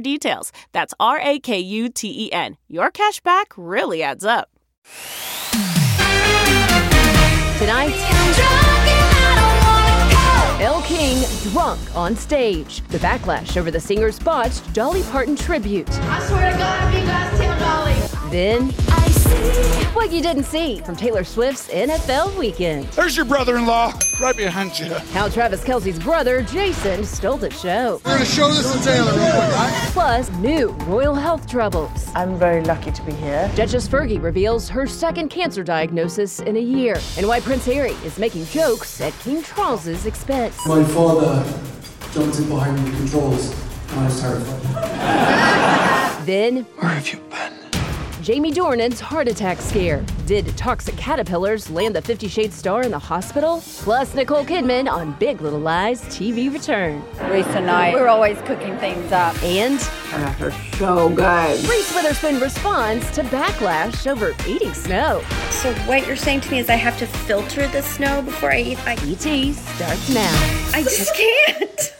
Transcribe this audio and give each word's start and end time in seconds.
details. 0.00 0.52
That's 0.72 0.94
R 1.00 1.20
A 1.20 1.38
K 1.38 1.58
U 1.58 1.88
T 1.88 2.26
E 2.26 2.32
N. 2.32 2.56
Your 2.68 2.90
cash 2.90 3.20
back 3.20 3.52
really 3.56 4.02
adds 4.02 4.24
up. 4.24 4.50
Tonight, 7.58 7.92
Elle 10.60 10.82
King 10.82 11.24
drunk 11.50 11.80
on 11.96 12.16
stage. 12.16 12.80
The 12.88 12.98
backlash 12.98 13.56
over 13.56 13.70
the 13.70 13.80
singer's 13.80 14.18
botched 14.18 14.72
Dolly 14.72 15.02
Parton 15.04 15.36
tribute. 15.36 15.88
I 15.90 16.26
swear 16.26 16.52
to 16.52 16.58
God, 16.58 16.94
if 16.94 17.00
you 17.00 17.06
guys 17.06 17.38
tell 17.38 17.58
Dolly. 17.58 18.30
Then, 18.30 18.72
what 19.94 20.12
you 20.12 20.20
didn't 20.22 20.44
see 20.44 20.80
from 20.80 20.96
Taylor 20.96 21.24
Swift's 21.24 21.68
NFL 21.68 22.36
weekend. 22.38 22.84
There's 22.88 23.16
your 23.16 23.24
brother-in-law 23.26 23.98
right 24.20 24.36
behind 24.36 24.78
you. 24.78 24.86
How 25.12 25.28
Travis 25.28 25.62
Kelce's 25.62 25.98
brother, 25.98 26.42
Jason, 26.42 27.04
stole 27.04 27.36
the 27.36 27.50
show. 27.50 28.00
We're 28.04 28.12
gonna 28.14 28.24
show 28.24 28.48
this 28.48 28.72
to 28.72 28.78
Taylor 28.82 29.12
real 29.12 29.30
quick, 29.30 29.52
right? 29.52 29.88
Plus, 29.92 30.30
new 30.38 30.68
royal 30.86 31.14
health 31.14 31.46
troubles. 31.48 32.08
I'm 32.14 32.38
very 32.38 32.62
lucky 32.62 32.90
to 32.92 33.02
be 33.02 33.12
here. 33.12 33.50
Duchess 33.54 33.88
Fergie 33.88 34.22
reveals 34.22 34.68
her 34.68 34.86
second 34.86 35.28
cancer 35.30 35.62
diagnosis 35.64 36.40
in 36.40 36.56
a 36.56 36.60
year, 36.60 36.96
and 37.16 37.26
why 37.26 37.40
Prince 37.40 37.66
Harry 37.66 37.92
is 38.04 38.18
making 38.18 38.46
jokes 38.46 39.00
at 39.00 39.12
King 39.20 39.42
Charles's 39.42 40.06
expense. 40.06 40.56
My 40.66 40.84
father 40.84 41.44
jumped 42.12 42.38
in 42.38 42.48
behind 42.48 42.78
the 42.78 42.90
controls. 42.96 43.54
I 43.90 44.04
was 44.04 44.20
terrified. 44.20 44.62
Then, 46.26 46.64
Where 46.78 46.90
have 46.90 47.08
you 47.08 47.18
been? 47.18 47.27
Jamie 48.28 48.52
Dornan's 48.52 49.00
heart 49.00 49.26
attack 49.26 49.58
scare. 49.58 50.04
Did 50.26 50.54
toxic 50.54 50.94
caterpillars 50.98 51.70
land 51.70 51.96
the 51.96 52.02
Fifty 52.02 52.28
Shades 52.28 52.54
star 52.54 52.82
in 52.82 52.90
the 52.90 52.98
hospital? 52.98 53.62
Plus, 53.78 54.14
Nicole 54.14 54.44
Kidman 54.44 54.86
on 54.86 55.12
Big 55.12 55.40
Little 55.40 55.58
Lies 55.58 56.02
TV 56.14 56.52
return. 56.52 57.02
Reese 57.30 57.46
and 57.46 57.70
I, 57.70 57.94
we're 57.94 58.08
always 58.08 58.38
cooking 58.42 58.76
things 58.76 59.12
up. 59.12 59.34
And 59.42 59.80
They're 60.38 60.52
so 60.74 61.08
good. 61.08 61.58
Reese 61.70 61.94
Witherspoon 61.94 62.38
responds 62.38 63.10
to 63.12 63.22
backlash 63.22 64.06
over 64.06 64.34
eating 64.46 64.74
snow. 64.74 65.22
So 65.48 65.72
what 65.86 66.06
you're 66.06 66.14
saying 66.14 66.42
to 66.42 66.50
me 66.50 66.58
is 66.58 66.68
I 66.68 66.74
have 66.74 66.98
to 66.98 67.06
filter 67.06 67.66
the 67.68 67.80
snow 67.80 68.20
before 68.20 68.52
I 68.52 68.60
eat? 68.60 68.86
I, 68.86 69.02
E.T. 69.06 69.54
starts 69.54 70.10
now. 70.10 70.68
I 70.74 70.82
just 70.82 71.14
can't. 71.16 71.94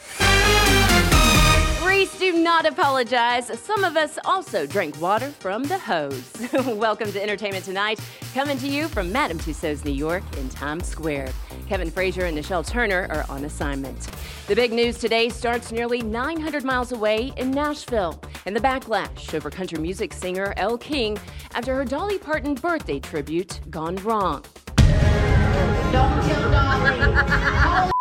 Reese, 1.99 2.17
do 2.17 2.33
not 2.45 2.65
apologize. 2.65 3.51
Some 3.59 3.83
of 3.83 3.97
us 3.97 4.21
also 4.25 4.67
drink 4.67 5.01
water 5.01 5.31
from 5.31 5.65
the 5.65 5.79
hose. 5.79 6.33
Welcome 6.65 7.11
to 7.11 7.21
Entertainment 7.21 7.65
Tonight, 7.65 7.99
coming 8.35 8.57
to 8.59 8.69
you 8.69 8.87
from 8.87 9.11
Madame 9.11 9.41
Tussauds, 9.41 9.85
New 9.85 9.91
York, 9.91 10.23
in 10.37 10.49
Times 10.49 10.87
Square. 10.87 11.33
Kevin 11.67 11.91
Frazier 11.91 12.27
and 12.27 12.39
Nichelle 12.39 12.65
Turner 12.65 13.09
are 13.11 13.27
on 13.29 13.47
assignment. 13.47 14.13
The 14.47 14.55
big 14.55 14.73
news 14.73 14.99
today 14.99 15.29
starts 15.29 15.73
nearly 15.73 16.01
900 16.01 16.63
miles 16.63 16.93
away 16.93 17.33
in 17.37 17.51
Nashville, 17.51 18.23
and 18.47 18.55
the 18.55 18.61
backlash 18.61 19.35
over 19.35 19.51
country 19.51 19.81
music 19.81 20.13
singer 20.13 20.55
Elle 20.57 20.79
King 20.79 21.19
after 21.55 21.75
her 21.75 21.85
Dolly 21.85 22.21
Parton 22.21 22.55
birthday 22.55 23.01
tribute 23.01 23.59
gone 23.71 23.97
wrong. 23.97 24.45
Don't 24.77 26.23
tell 26.23 26.49
Dolly. 26.49 27.93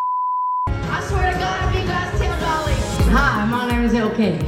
Hi, 3.10 3.46
my 3.46 3.70
name 3.72 3.86
is 3.86 3.94
King. 4.18 4.42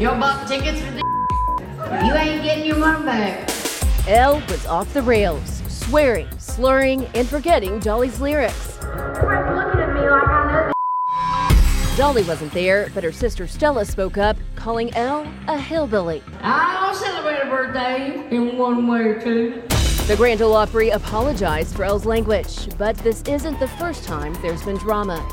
You 0.00 0.08
bought 0.18 0.48
tickets 0.48 0.80
for 0.80 0.90
the 0.90 1.02
You 2.06 2.12
ain't 2.12 2.42
getting 2.42 2.66
your 2.66 2.76
money 2.76 3.04
back. 3.04 3.48
Elle 4.08 4.40
was 4.48 4.66
off 4.66 4.92
the 4.92 5.00
rails, 5.00 5.62
swearing, 5.68 6.28
slurring, 6.38 7.06
and 7.14 7.28
forgetting 7.28 7.78
Dolly's 7.78 8.20
lyrics. 8.20 8.78
Looking 8.82 9.80
at 9.80 9.94
me 9.94 10.00
like 10.00 10.26
I 10.26 10.66
know 10.66 11.96
Dolly 11.96 12.24
wasn't 12.24 12.52
there, 12.52 12.90
but 12.94 13.04
her 13.04 13.12
sister 13.12 13.46
Stella 13.46 13.84
spoke 13.84 14.18
up, 14.18 14.36
calling 14.56 14.92
Elle 14.96 15.32
a 15.46 15.56
hillbilly. 15.56 16.20
I 16.42 16.84
don't 16.84 16.96
celebrate 16.96 17.40
a 17.42 17.48
birthday 17.48 18.28
in 18.36 18.58
one 18.58 18.88
way 18.88 19.00
or 19.02 19.20
two. 19.20 19.62
The 20.08 20.16
Grand 20.16 20.42
Ole 20.42 20.54
Opry 20.54 20.90
apologized 20.90 21.76
for 21.76 21.84
Elle's 21.84 22.06
language, 22.06 22.76
but 22.76 22.96
this 22.98 23.22
isn't 23.22 23.60
the 23.60 23.68
first 23.68 24.02
time 24.02 24.34
there's 24.42 24.64
been 24.64 24.76
drama. 24.76 25.24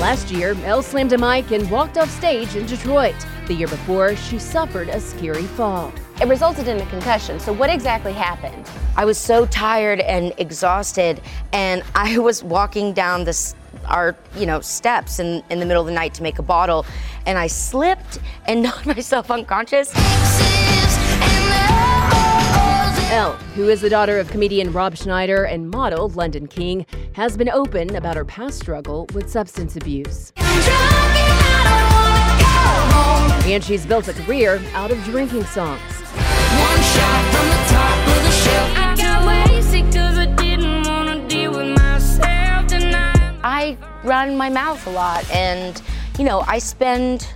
Last 0.00 0.30
year, 0.30 0.54
Elle 0.62 0.82
slammed 0.82 1.14
a 1.14 1.18
mic 1.18 1.52
and 1.52 1.70
walked 1.70 1.96
off 1.96 2.10
stage 2.10 2.54
in 2.54 2.66
Detroit. 2.66 3.14
The 3.46 3.54
year 3.54 3.66
before, 3.66 4.14
she 4.14 4.38
suffered 4.38 4.90
a 4.90 5.00
scary 5.00 5.44
fall. 5.44 5.90
It 6.20 6.28
resulted 6.28 6.68
in 6.68 6.78
a 6.78 6.86
concussion. 6.86 7.40
So, 7.40 7.50
what 7.50 7.70
exactly 7.70 8.12
happened? 8.12 8.68
I 8.94 9.06
was 9.06 9.16
so 9.16 9.46
tired 9.46 10.00
and 10.00 10.34
exhausted, 10.36 11.22
and 11.54 11.82
I 11.94 12.18
was 12.18 12.44
walking 12.44 12.92
down 12.92 13.24
this 13.24 13.54
our 13.86 14.16
you 14.36 14.46
know 14.46 14.60
steps 14.60 15.18
in, 15.18 15.42
in 15.48 15.60
the 15.60 15.66
middle 15.66 15.80
of 15.80 15.86
the 15.86 15.94
night 15.94 16.12
to 16.14 16.22
make 16.22 16.38
a 16.38 16.42
bottle, 16.42 16.84
and 17.24 17.38
I 17.38 17.46
slipped 17.46 18.18
and 18.46 18.62
knocked 18.64 18.84
myself 18.84 19.30
unconscious. 19.30 19.90
Elle, 23.08 23.32
who 23.54 23.68
is 23.68 23.80
the 23.80 23.88
daughter 23.88 24.18
of 24.18 24.28
comedian 24.28 24.72
Rob 24.72 24.96
Schneider 24.96 25.44
and 25.44 25.70
model 25.70 26.08
London 26.10 26.48
King, 26.48 26.84
has 27.16 27.34
been 27.34 27.48
open 27.48 27.96
about 27.96 28.14
her 28.14 28.26
past 28.26 28.58
struggle 28.58 29.06
with 29.14 29.30
substance 29.30 29.74
abuse. 29.74 30.34
And 33.46 33.64
she's 33.64 33.86
built 33.86 34.06
a 34.08 34.12
career 34.12 34.60
out 34.74 34.90
of 34.90 35.02
drinking 35.04 35.44
songs. 35.44 35.80
I 43.42 43.78
run 44.04 44.36
my 44.36 44.50
mouth 44.50 44.86
a 44.86 44.90
lot, 44.90 45.24
and 45.30 45.80
you 46.18 46.26
know 46.26 46.44
I 46.46 46.58
spend 46.58 47.26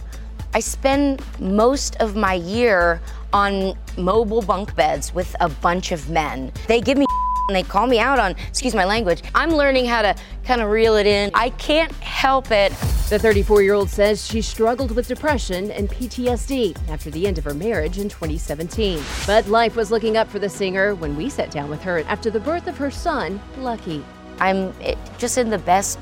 I 0.52 0.60
spend 0.60 1.22
most 1.38 1.96
of 2.00 2.16
my 2.16 2.34
year 2.34 3.00
on 3.32 3.74
mobile 3.96 4.42
bunk 4.42 4.74
beds 4.74 5.14
with 5.14 5.34
a 5.40 5.48
bunch 5.48 5.92
of 5.92 6.08
men. 6.10 6.52
They 6.68 6.80
give 6.80 6.98
me 6.98 7.06
And 7.50 7.56
they 7.56 7.64
call 7.64 7.88
me 7.88 7.98
out 7.98 8.20
on, 8.20 8.36
excuse 8.46 8.76
my 8.76 8.84
language. 8.84 9.22
I'm 9.34 9.50
learning 9.50 9.86
how 9.86 10.02
to 10.02 10.14
kind 10.44 10.60
of 10.60 10.70
reel 10.70 10.94
it 10.94 11.04
in. 11.04 11.32
I 11.34 11.50
can't 11.50 11.90
help 11.94 12.52
it. 12.52 12.70
The 13.08 13.18
34 13.18 13.62
year 13.62 13.74
old 13.74 13.90
says 13.90 14.24
she 14.24 14.40
struggled 14.40 14.92
with 14.92 15.08
depression 15.08 15.72
and 15.72 15.90
PTSD 15.90 16.76
after 16.88 17.10
the 17.10 17.26
end 17.26 17.38
of 17.38 17.44
her 17.44 17.54
marriage 17.54 17.98
in 17.98 18.08
2017. 18.08 19.02
But 19.26 19.48
life 19.48 19.74
was 19.74 19.90
looking 19.90 20.16
up 20.16 20.28
for 20.28 20.38
the 20.38 20.48
singer 20.48 20.94
when 20.94 21.16
we 21.16 21.28
sat 21.28 21.50
down 21.50 21.68
with 21.68 21.82
her 21.82 22.04
after 22.06 22.30
the 22.30 22.38
birth 22.38 22.68
of 22.68 22.78
her 22.78 22.88
son, 22.88 23.40
Lucky. 23.58 24.04
I'm 24.38 24.72
just 25.18 25.36
in 25.36 25.50
the 25.50 25.58
best 25.58 25.98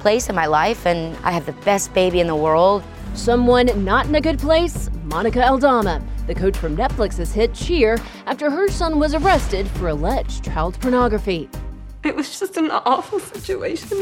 place 0.00 0.28
in 0.28 0.34
my 0.34 0.46
life, 0.46 0.86
and 0.86 1.16
I 1.18 1.30
have 1.30 1.46
the 1.46 1.52
best 1.64 1.94
baby 1.94 2.18
in 2.18 2.26
the 2.26 2.34
world. 2.34 2.82
Someone 3.14 3.84
not 3.84 4.06
in 4.06 4.14
a 4.16 4.20
good 4.20 4.40
place? 4.40 4.90
Monica 5.04 5.48
Aldama, 5.48 6.02
the 6.30 6.40
coach 6.40 6.56
from 6.56 6.76
Netflix's 6.76 7.32
hit 7.32 7.52
Cheer, 7.52 7.98
after 8.26 8.50
her 8.50 8.68
son 8.68 9.00
was 9.00 9.14
arrested 9.14 9.66
for 9.66 9.88
alleged 9.88 10.44
child 10.44 10.78
pornography. 10.80 11.50
It 12.04 12.14
was 12.14 12.38
just 12.38 12.56
an 12.56 12.70
awful 12.70 13.18
situation. 13.18 13.98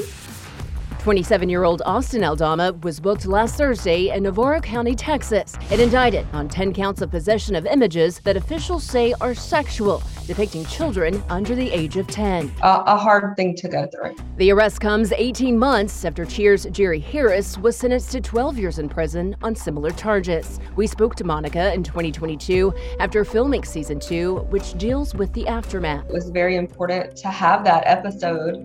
27 0.98 1.48
year 1.48 1.64
old 1.64 1.80
Austin 1.86 2.24
Aldama 2.24 2.72
was 2.82 2.98
booked 2.98 3.24
last 3.24 3.54
Thursday 3.54 4.10
in 4.14 4.24
Navarro 4.24 4.60
County, 4.60 4.94
Texas, 4.94 5.54
and 5.70 5.80
indicted 5.80 6.26
on 6.32 6.48
10 6.48 6.74
counts 6.74 7.00
of 7.00 7.10
possession 7.10 7.54
of 7.54 7.66
images 7.66 8.18
that 8.20 8.36
officials 8.36 8.82
say 8.82 9.14
are 9.20 9.34
sexual, 9.34 10.02
depicting 10.26 10.64
children 10.66 11.22
under 11.28 11.54
the 11.54 11.70
age 11.70 11.96
of 11.96 12.06
10. 12.08 12.52
Uh, 12.62 12.82
a 12.86 12.96
hard 12.96 13.36
thing 13.36 13.54
to 13.56 13.68
go 13.68 13.86
through. 13.86 14.16
The 14.36 14.50
arrest 14.50 14.80
comes 14.80 15.12
18 15.12 15.56
months 15.56 16.04
after 16.04 16.24
Cheer's 16.24 16.64
Jerry 16.66 17.00
Harris 17.00 17.56
was 17.58 17.76
sentenced 17.76 18.10
to 18.12 18.20
12 18.20 18.58
years 18.58 18.78
in 18.78 18.88
prison 18.88 19.36
on 19.40 19.54
similar 19.54 19.90
charges. 19.90 20.58
We 20.76 20.86
spoke 20.86 21.14
to 21.16 21.24
Monica 21.24 21.72
in 21.72 21.84
2022 21.84 22.74
after 22.98 23.24
filming 23.24 23.64
season 23.64 24.00
two, 24.00 24.38
which 24.50 24.76
deals 24.76 25.14
with 25.14 25.32
the 25.32 25.46
aftermath. 25.46 26.06
It 26.06 26.12
was 26.12 26.30
very 26.30 26.56
important 26.56 27.16
to 27.18 27.28
have 27.28 27.64
that 27.64 27.84
episode 27.86 28.56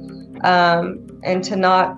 um, 0.44 1.08
and 1.24 1.44
to 1.44 1.56
not 1.56 1.96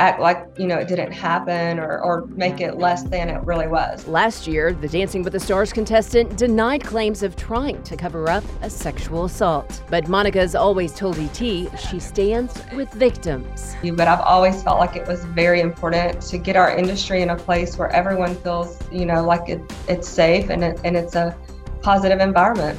act 0.00 0.18
like 0.18 0.46
you 0.56 0.66
know 0.66 0.78
it 0.78 0.88
didn't 0.88 1.12
happen 1.12 1.78
or, 1.78 2.00
or 2.00 2.26
make 2.28 2.60
it 2.60 2.78
less 2.78 3.02
than 3.04 3.28
it 3.28 3.40
really 3.44 3.68
was. 3.68 4.08
Last 4.08 4.46
year 4.46 4.72
the 4.72 4.88
dancing 4.88 5.22
with 5.22 5.34
the 5.34 5.40
stars 5.40 5.72
contestant 5.72 6.36
denied 6.38 6.82
claims 6.82 7.22
of 7.22 7.36
trying 7.36 7.82
to 7.82 7.96
cover 7.96 8.28
up 8.30 8.42
a 8.62 8.70
sexual 8.70 9.26
assault. 9.26 9.82
But 9.90 10.08
monica's 10.08 10.54
always 10.54 10.94
told 10.94 11.18
et 11.18 11.78
she 11.78 12.00
stands 12.00 12.62
with 12.74 12.90
victims. 12.92 13.76
But 13.82 14.08
i've 14.08 14.20
always 14.20 14.62
felt 14.62 14.78
like 14.78 14.96
it 14.96 15.06
was 15.06 15.24
very 15.26 15.60
important 15.60 16.22
to 16.22 16.38
get 16.38 16.56
our 16.56 16.74
industry 16.74 17.20
in 17.20 17.30
a 17.30 17.36
place 17.36 17.76
where 17.76 17.90
everyone 17.90 18.34
feels 18.36 18.78
you 18.90 19.04
know 19.04 19.22
like 19.22 19.48
it, 19.48 19.60
it's 19.88 20.08
safe 20.08 20.48
and, 20.48 20.64
it, 20.64 20.80
and 20.84 20.96
it's 20.96 21.14
a 21.14 21.36
positive 21.82 22.20
environment 22.20 22.78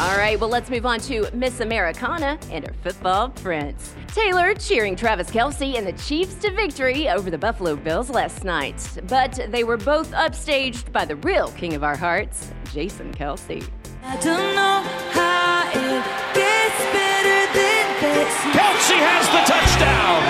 all 0.00 0.16
right, 0.16 0.38
well, 0.38 0.48
let's 0.48 0.70
move 0.70 0.86
on 0.86 0.98
to 1.00 1.28
Miss 1.32 1.60
Americana 1.60 2.38
and 2.50 2.66
her 2.66 2.72
football 2.82 3.28
prince. 3.28 3.94
Taylor 4.08 4.54
cheering 4.54 4.96
Travis 4.96 5.30
Kelce 5.30 5.76
and 5.76 5.86
the 5.86 5.92
Chiefs 5.92 6.34
to 6.36 6.50
victory 6.50 7.08
over 7.08 7.30
the 7.30 7.38
Buffalo 7.38 7.76
Bills 7.76 8.10
last 8.10 8.44
night. 8.44 8.84
But 9.08 9.38
they 9.48 9.64
were 9.64 9.76
both 9.76 10.10
upstaged 10.12 10.92
by 10.92 11.04
the 11.04 11.16
real 11.16 11.48
king 11.52 11.74
of 11.74 11.84
our 11.84 11.96
hearts, 11.96 12.52
Jason 12.72 13.12
Kelce. 13.12 13.68
I 14.02 14.16
don't 14.16 14.54
know 14.54 14.82
how 15.12 15.68
it 15.68 16.04
gets 16.34 16.78
better 16.92 17.52
than 17.52 18.00
this. 18.00 18.34
Kelce 18.52 18.98
has 18.98 19.26
the 19.28 19.42
touchdown. 19.52 20.22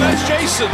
That's 0.00 0.28
Jason. 0.28 0.68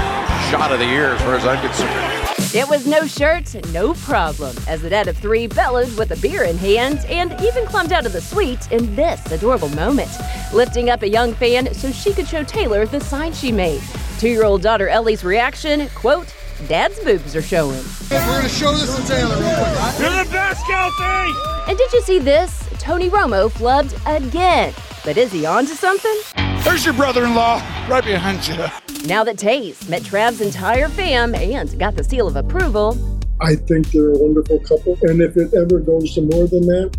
Shot 0.51 0.73
of 0.73 0.79
the 0.79 0.87
year 0.87 1.15
as 1.15 1.23
far 1.23 1.35
as 1.37 1.47
I'm 1.47 1.61
concerned. 1.61 2.16
It 2.57 2.67
was 2.67 2.87
no 2.87 3.07
shirt, 3.07 3.55
no 3.71 3.93
problem, 3.93 4.57
as 4.67 4.81
the 4.81 4.89
dad 4.89 5.09
of 5.09 5.19
three 5.19 5.47
bellowed 5.47 5.95
with 5.99 6.11
a 6.13 6.17
beer 6.17 6.45
in 6.45 6.57
hand 6.57 7.05
and 7.05 7.39
even 7.43 7.67
climbed 7.67 7.93
out 7.93 8.07
of 8.07 8.15
the 8.15 8.21
suite 8.23 8.73
in 8.73 8.97
this 8.97 9.31
adorable 9.31 9.69
moment, 9.69 10.09
lifting 10.55 10.89
up 10.89 11.03
a 11.03 11.09
young 11.09 11.35
fan 11.35 11.75
so 11.75 11.93
she 11.93 12.15
could 12.15 12.27
show 12.27 12.43
Taylor 12.43 12.87
the 12.87 12.99
sign 12.99 13.35
she 13.35 13.53
made. 13.53 13.83
Two 14.19 14.31
year 14.31 14.47
old 14.47 14.63
daughter 14.63 14.89
Ellie's 14.89 15.23
reaction, 15.23 15.87
quote, 15.91 16.35
Dad's 16.67 16.99
boobs 17.01 17.37
are 17.37 17.43
showing. 17.43 17.85
We're 18.11 18.25
gonna 18.25 18.49
show 18.49 18.73
this 18.73 18.97
to 18.97 19.07
Taylor 19.07 19.37
real 19.37 19.55
quick. 19.55 20.01
You're 20.01 20.25
the 20.25 20.31
best, 20.33 20.65
Kelce! 20.65 21.69
And 21.69 21.77
did 21.77 21.93
you 21.93 22.01
see 22.01 22.19
this? 22.19 22.67
Tony 22.79 23.11
Romo 23.11 23.51
flubbed 23.51 23.93
again. 24.07 24.73
But 25.05 25.19
is 25.19 25.31
he 25.31 25.45
on 25.45 25.67
to 25.67 25.77
something? 25.77 26.19
There's 26.65 26.87
your 26.87 26.95
brother 26.95 27.27
in 27.27 27.35
law, 27.35 27.57
right 27.87 28.03
behind 28.03 28.49
you. 28.49 28.65
Now 29.07 29.23
that 29.23 29.39
Tay's 29.39 29.89
met 29.89 30.03
Trav's 30.03 30.41
entire 30.41 30.89
fam 30.89 31.37
and 31.37 31.79
got 31.79 31.95
the 31.95 32.03
seal 32.03 32.27
of 32.27 32.35
approval, 32.35 32.99
I 33.41 33.55
think 33.55 33.93
they're 33.93 34.11
a 34.11 34.19
wonderful 34.19 34.59
couple. 34.59 34.99
And 35.03 35.21
if 35.21 35.37
it 35.37 35.55
ever 35.55 35.79
goes 35.79 36.13
to 36.15 36.23
more 36.23 36.49
than 36.49 36.63
that, 36.63 36.97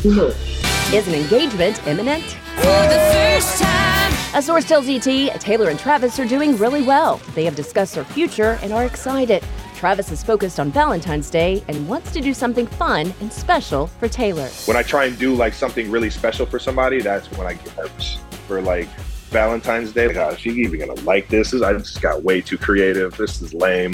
who 0.00 0.14
knows? 0.14 0.36
Is 0.94 1.08
an 1.08 1.14
engagement 1.14 1.84
imminent? 1.88 2.22
For 2.54 2.62
the 2.62 3.10
first 3.12 3.60
time. 3.60 4.12
A 4.32 4.40
source 4.40 4.64
tells 4.64 4.88
ET 4.88 5.02
Taylor 5.40 5.70
and 5.70 5.78
Travis 5.80 6.20
are 6.20 6.24
doing 6.24 6.56
really 6.56 6.82
well. 6.82 7.20
They 7.34 7.46
have 7.46 7.56
discussed 7.56 7.96
their 7.96 8.04
future 8.04 8.56
and 8.62 8.72
are 8.72 8.84
excited. 8.84 9.42
Travis 9.74 10.12
is 10.12 10.22
focused 10.22 10.60
on 10.60 10.70
Valentine's 10.70 11.30
Day 11.30 11.64
and 11.66 11.88
wants 11.88 12.12
to 12.12 12.20
do 12.20 12.32
something 12.32 12.68
fun 12.68 13.12
and 13.20 13.32
special 13.32 13.88
for 13.88 14.06
Taylor. 14.06 14.46
When 14.66 14.76
I 14.76 14.84
try 14.84 15.06
and 15.06 15.18
do 15.18 15.34
like 15.34 15.54
something 15.54 15.90
really 15.90 16.10
special 16.10 16.46
for 16.46 16.60
somebody, 16.60 17.00
that's 17.00 17.28
when 17.32 17.48
I 17.48 17.54
get 17.54 17.76
nervous. 17.76 18.18
For 18.46 18.62
like 18.62 18.88
Valentine's 19.30 19.92
Day. 19.92 20.12
God, 20.12 20.34
is 20.34 20.40
she 20.40 20.50
even 20.50 20.80
gonna 20.80 21.00
like 21.02 21.28
this? 21.28 21.52
Is 21.52 21.62
I 21.62 21.72
just 21.72 22.02
got 22.02 22.22
way 22.22 22.40
too 22.40 22.58
creative. 22.58 23.16
This 23.16 23.40
is 23.40 23.54
lame. 23.54 23.92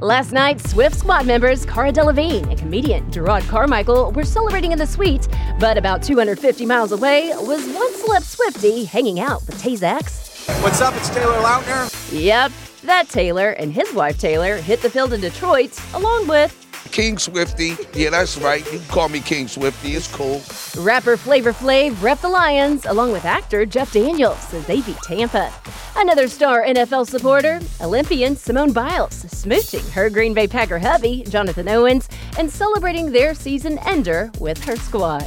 Last 0.00 0.30
night, 0.30 0.60
Swift 0.60 0.96
Squad 0.96 1.26
members 1.26 1.66
Cara 1.66 1.92
Delevingne 1.92 2.48
and 2.48 2.58
comedian 2.58 3.10
Jerrod 3.10 3.46
Carmichael 3.48 4.12
were 4.12 4.24
celebrating 4.24 4.70
in 4.70 4.78
the 4.78 4.86
suite, 4.86 5.26
but 5.58 5.76
about 5.76 6.04
250 6.04 6.64
miles 6.64 6.92
away 6.92 7.32
was 7.38 7.66
one 7.74 7.92
celeb 7.92 8.22
Swifty 8.22 8.84
hanging 8.84 9.18
out 9.18 9.44
with 9.46 9.60
Tay-Zax. 9.60 10.62
What's 10.62 10.80
up? 10.80 10.94
It's 10.96 11.10
Taylor 11.10 11.34
Lautner. 11.38 11.92
Yep, 12.12 12.52
that 12.84 13.08
Taylor 13.08 13.50
and 13.50 13.72
his 13.72 13.92
wife 13.92 14.18
Taylor 14.18 14.58
hit 14.58 14.80
the 14.82 14.88
field 14.88 15.12
in 15.12 15.20
Detroit, 15.20 15.76
along 15.94 16.28
with 16.28 16.57
King 16.88 17.18
Swifty. 17.18 17.76
Yeah, 17.94 18.10
that's 18.10 18.36
right. 18.38 18.64
You 18.72 18.78
can 18.78 18.88
call 18.88 19.08
me 19.08 19.20
King 19.20 19.48
Swifty. 19.48 19.94
It's 19.94 20.08
cool. 20.08 20.42
Rapper 20.82 21.16
Flavor 21.16 21.52
Flav 21.52 22.02
rep 22.02 22.20
the 22.20 22.28
Lions, 22.28 22.84
along 22.86 23.12
with 23.12 23.24
actor 23.24 23.64
Jeff 23.64 23.92
Daniels, 23.92 24.52
as 24.52 24.66
they 24.66 24.80
beat 24.80 24.96
Tampa. 25.04 25.52
Another 25.96 26.28
star 26.28 26.64
NFL 26.64 27.06
supporter, 27.06 27.60
Olympian 27.80 28.36
Simone 28.36 28.72
Biles, 28.72 29.24
smooching 29.24 29.88
her 29.90 30.10
Green 30.10 30.34
Bay 30.34 30.46
Packer 30.48 30.78
hubby, 30.78 31.24
Jonathan 31.28 31.68
Owens, 31.68 32.08
and 32.38 32.50
celebrating 32.50 33.12
their 33.12 33.34
season 33.34 33.78
ender 33.86 34.30
with 34.40 34.62
her 34.64 34.76
squad. 34.76 35.26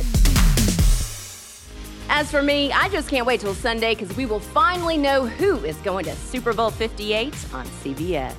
As 2.13 2.29
for 2.29 2.43
me, 2.43 2.73
I 2.73 2.89
just 2.89 3.09
can't 3.09 3.25
wait 3.25 3.39
till 3.39 3.55
Sunday 3.55 3.95
because 3.95 4.15
we 4.17 4.25
will 4.25 4.41
finally 4.41 4.97
know 4.97 5.25
who 5.25 5.63
is 5.63 5.77
going 5.77 6.03
to 6.05 6.15
Super 6.15 6.51
Bowl 6.51 6.69
58 6.69 7.33
on 7.53 7.65
CBS. 7.65 8.35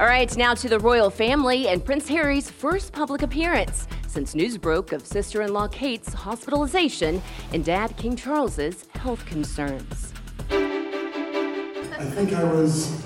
All 0.00 0.06
right, 0.06 0.34
now 0.34 0.54
to 0.54 0.66
the 0.66 0.78
royal 0.78 1.10
family 1.10 1.68
and 1.68 1.84
Prince 1.84 2.08
Harry's 2.08 2.48
first 2.48 2.90
public 2.90 3.20
appearance 3.20 3.86
since 4.08 4.34
news 4.34 4.56
broke 4.56 4.92
of 4.92 5.06
sister 5.06 5.42
in 5.42 5.52
law 5.52 5.68
Kate's 5.68 6.14
hospitalization 6.14 7.20
and 7.52 7.62
dad 7.62 7.94
King 7.98 8.16
Charles's 8.16 8.86
health 8.94 9.26
concerns. 9.26 10.14
I 10.50 12.06
think 12.14 12.32
I 12.32 12.44
was 12.44 13.04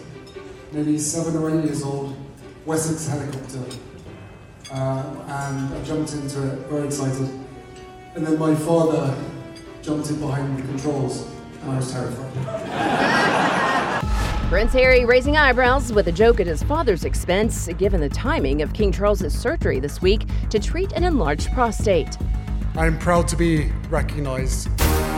maybe 0.71 0.97
seven 0.97 1.37
or 1.43 1.51
eight 1.59 1.65
years 1.65 1.83
old, 1.83 2.17
Wessex 2.65 3.09
helicopter, 3.09 3.65
uh, 4.71 5.03
and 5.27 5.75
I 5.75 5.83
jumped 5.83 6.13
into 6.13 6.47
it 6.47 6.59
very 6.69 6.87
excited. 6.87 7.29
And 8.15 8.25
then 8.25 8.39
my 8.39 8.55
father 8.55 9.13
jumped 9.83 10.11
in 10.11 10.21
behind 10.21 10.57
the 10.59 10.63
controls, 10.63 11.29
and 11.61 11.73
I 11.73 11.77
was 11.77 11.91
terrified. 11.91 13.01
Prince 14.55 14.73
Harry 14.75 15.05
raising 15.05 15.37
eyebrows 15.37 15.93
with 15.93 16.07
a 16.07 16.13
joke 16.13 16.39
at 16.39 16.47
his 16.47 16.63
father's 16.63 17.05
expense, 17.05 17.67
given 17.77 18.01
the 18.01 18.09
timing 18.09 18.63
of 18.63 18.73
King 18.73 18.93
Charles's 18.93 19.37
surgery 19.37 19.81
this 19.81 20.01
week 20.01 20.29
to 20.51 20.61
treat 20.61 20.93
an 20.93 21.03
enlarged 21.03 21.51
prostate. 21.51 22.17
I'm 22.77 22.97
proud 22.97 23.27
to 23.27 23.37
be 23.37 23.73
recognized. 23.91 24.69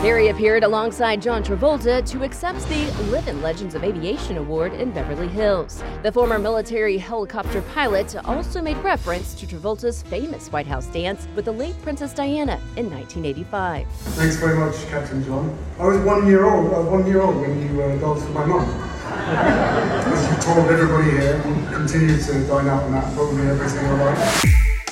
Harry 0.01 0.29
appeared 0.29 0.63
alongside 0.63 1.21
John 1.21 1.43
Travolta 1.43 2.03
to 2.09 2.23
accept 2.23 2.67
the 2.67 2.85
Living 3.11 3.39
Legends 3.43 3.75
of 3.75 3.83
Aviation 3.83 4.37
Award 4.37 4.73
in 4.73 4.89
Beverly 4.89 5.27
Hills. 5.27 5.83
The 6.01 6.11
former 6.11 6.39
military 6.39 6.97
helicopter 6.97 7.61
pilot 7.73 8.15
also 8.25 8.59
made 8.59 8.77
reference 8.77 9.35
to 9.35 9.45
Travolta's 9.45 10.01
famous 10.01 10.51
White 10.51 10.65
House 10.65 10.87
dance 10.87 11.27
with 11.35 11.45
the 11.45 11.51
late 11.51 11.79
Princess 11.83 12.11
Diana 12.11 12.59
in 12.75 12.89
1985. 12.89 13.87
Thanks 13.87 14.37
very 14.37 14.57
much, 14.57 14.83
Captain 14.87 15.23
John. 15.23 15.55
I 15.77 15.85
was 15.85 15.99
one 15.99 16.25
year 16.25 16.45
old. 16.45 16.73
I 16.73 16.79
was 16.79 16.87
one 16.87 17.05
year 17.05 17.21
old 17.21 17.35
when 17.35 17.61
you 17.61 17.83
uh, 17.83 17.95
danced 17.97 18.25
with 18.25 18.33
my 18.33 18.43
mum. 18.43 18.96
As 19.17 20.29
you 20.29 20.53
told 20.53 20.69
everybody 20.69 21.11
here, 21.11 21.37
we 21.37 21.75
continue 21.75 22.17
to 22.17 22.47
dine 22.47 22.67
out 22.67 22.83
on 22.83 22.91
that 22.91 23.13
probably 23.13 23.47
every 23.47 23.67
single 23.67 23.97
night. 23.97 24.43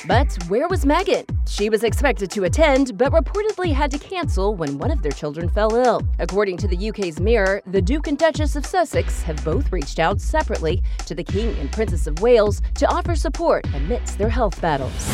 But 0.06 0.36
where 0.48 0.68
was 0.68 0.84
Meghan? 0.84 1.24
She 1.48 1.68
was 1.68 1.82
expected 1.82 2.30
to 2.32 2.44
attend, 2.44 2.96
but 2.96 3.12
reportedly 3.12 3.72
had 3.72 3.90
to 3.90 3.98
cancel 3.98 4.54
when 4.54 4.78
one 4.78 4.92
of 4.92 5.02
their 5.02 5.10
children 5.10 5.48
fell 5.48 5.74
ill. 5.74 6.00
According 6.20 6.58
to 6.58 6.68
the 6.68 6.90
UK's 6.90 7.18
Mirror, 7.18 7.62
the 7.66 7.82
Duke 7.82 8.06
and 8.06 8.16
Duchess 8.16 8.54
of 8.54 8.64
Sussex 8.64 9.22
have 9.22 9.44
both 9.44 9.72
reached 9.72 9.98
out 9.98 10.20
separately 10.20 10.82
to 11.06 11.14
the 11.14 11.24
King 11.24 11.56
and 11.58 11.72
Princess 11.72 12.06
of 12.06 12.20
Wales 12.20 12.62
to 12.74 12.86
offer 12.86 13.16
support 13.16 13.66
amidst 13.74 14.18
their 14.18 14.30
health 14.30 14.60
battles. 14.60 15.08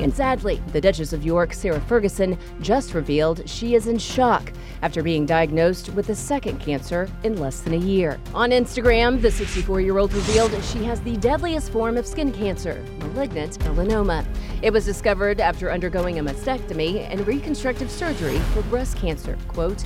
And 0.00 0.12
sadly, 0.12 0.60
the 0.72 0.80
Duchess 0.80 1.12
of 1.12 1.24
York, 1.24 1.52
Sarah 1.52 1.80
Ferguson, 1.80 2.38
just 2.60 2.94
revealed 2.94 3.48
she 3.48 3.74
is 3.74 3.86
in 3.86 3.98
shock 3.98 4.52
after 4.82 5.02
being 5.02 5.26
diagnosed 5.26 5.90
with 5.90 6.08
a 6.08 6.14
second 6.14 6.58
cancer 6.58 7.08
in 7.22 7.36
less 7.36 7.60
than 7.60 7.74
a 7.74 7.78
year. 7.78 8.18
On 8.34 8.50
Instagram, 8.50 9.20
the 9.20 9.30
64 9.30 9.80
year 9.80 9.98
old 9.98 10.12
revealed 10.12 10.52
she 10.64 10.82
has 10.84 11.00
the 11.02 11.16
deadliest 11.18 11.70
form 11.70 11.96
of 11.96 12.06
skin 12.06 12.32
cancer, 12.32 12.84
malignant 12.98 13.58
melanoma. 13.60 14.24
It 14.62 14.72
was 14.72 14.84
discovered 14.84 15.40
after 15.40 15.70
undergoing 15.70 16.18
a 16.18 16.22
mastectomy 16.22 17.08
and 17.10 17.26
reconstructive 17.26 17.90
surgery 17.90 18.38
for 18.54 18.62
breast 18.62 18.96
cancer. 18.96 19.38
Quote, 19.48 19.84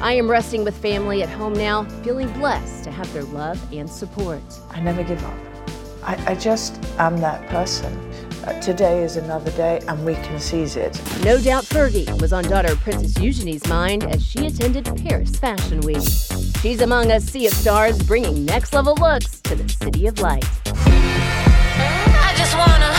I 0.00 0.12
am 0.12 0.30
resting 0.30 0.64
with 0.64 0.76
family 0.76 1.22
at 1.22 1.28
home 1.28 1.54
now, 1.54 1.84
feeling 2.02 2.30
blessed 2.34 2.84
to 2.84 2.90
have 2.90 3.10
their 3.12 3.24
love 3.24 3.60
and 3.72 3.88
support. 3.88 4.42
I 4.70 4.80
never 4.80 5.02
give 5.02 5.24
up. 5.24 5.38
I, 6.02 6.32
I 6.32 6.34
just 6.34 6.78
am 6.98 7.16
that 7.18 7.48
person. 7.48 7.98
Uh, 8.46 8.52
today 8.60 9.02
is 9.02 9.16
another 9.16 9.50
day 9.52 9.80
and 9.88 10.04
we 10.04 10.12
can 10.16 10.38
seize 10.38 10.76
it. 10.76 11.00
No 11.24 11.40
doubt 11.40 11.64
Fergie 11.64 12.20
was 12.20 12.30
on 12.30 12.44
daughter 12.44 12.76
Princess 12.76 13.14
Eugenie's 13.14 13.66
mind 13.68 14.04
as 14.04 14.22
she 14.22 14.46
attended 14.46 14.84
Paris 15.02 15.34
Fashion 15.36 15.80
Week. 15.80 16.06
She's 16.60 16.82
among 16.82 17.10
a 17.10 17.20
sea 17.20 17.46
of 17.46 17.54
stars 17.54 18.02
bringing 18.02 18.44
next 18.44 18.74
level 18.74 18.96
looks 18.96 19.40
to 19.42 19.54
the 19.54 19.66
City 19.66 20.08
of 20.08 20.18
Light. 20.18 20.44
I 20.66 22.34
just 22.36 22.54
wanna, 22.54 22.92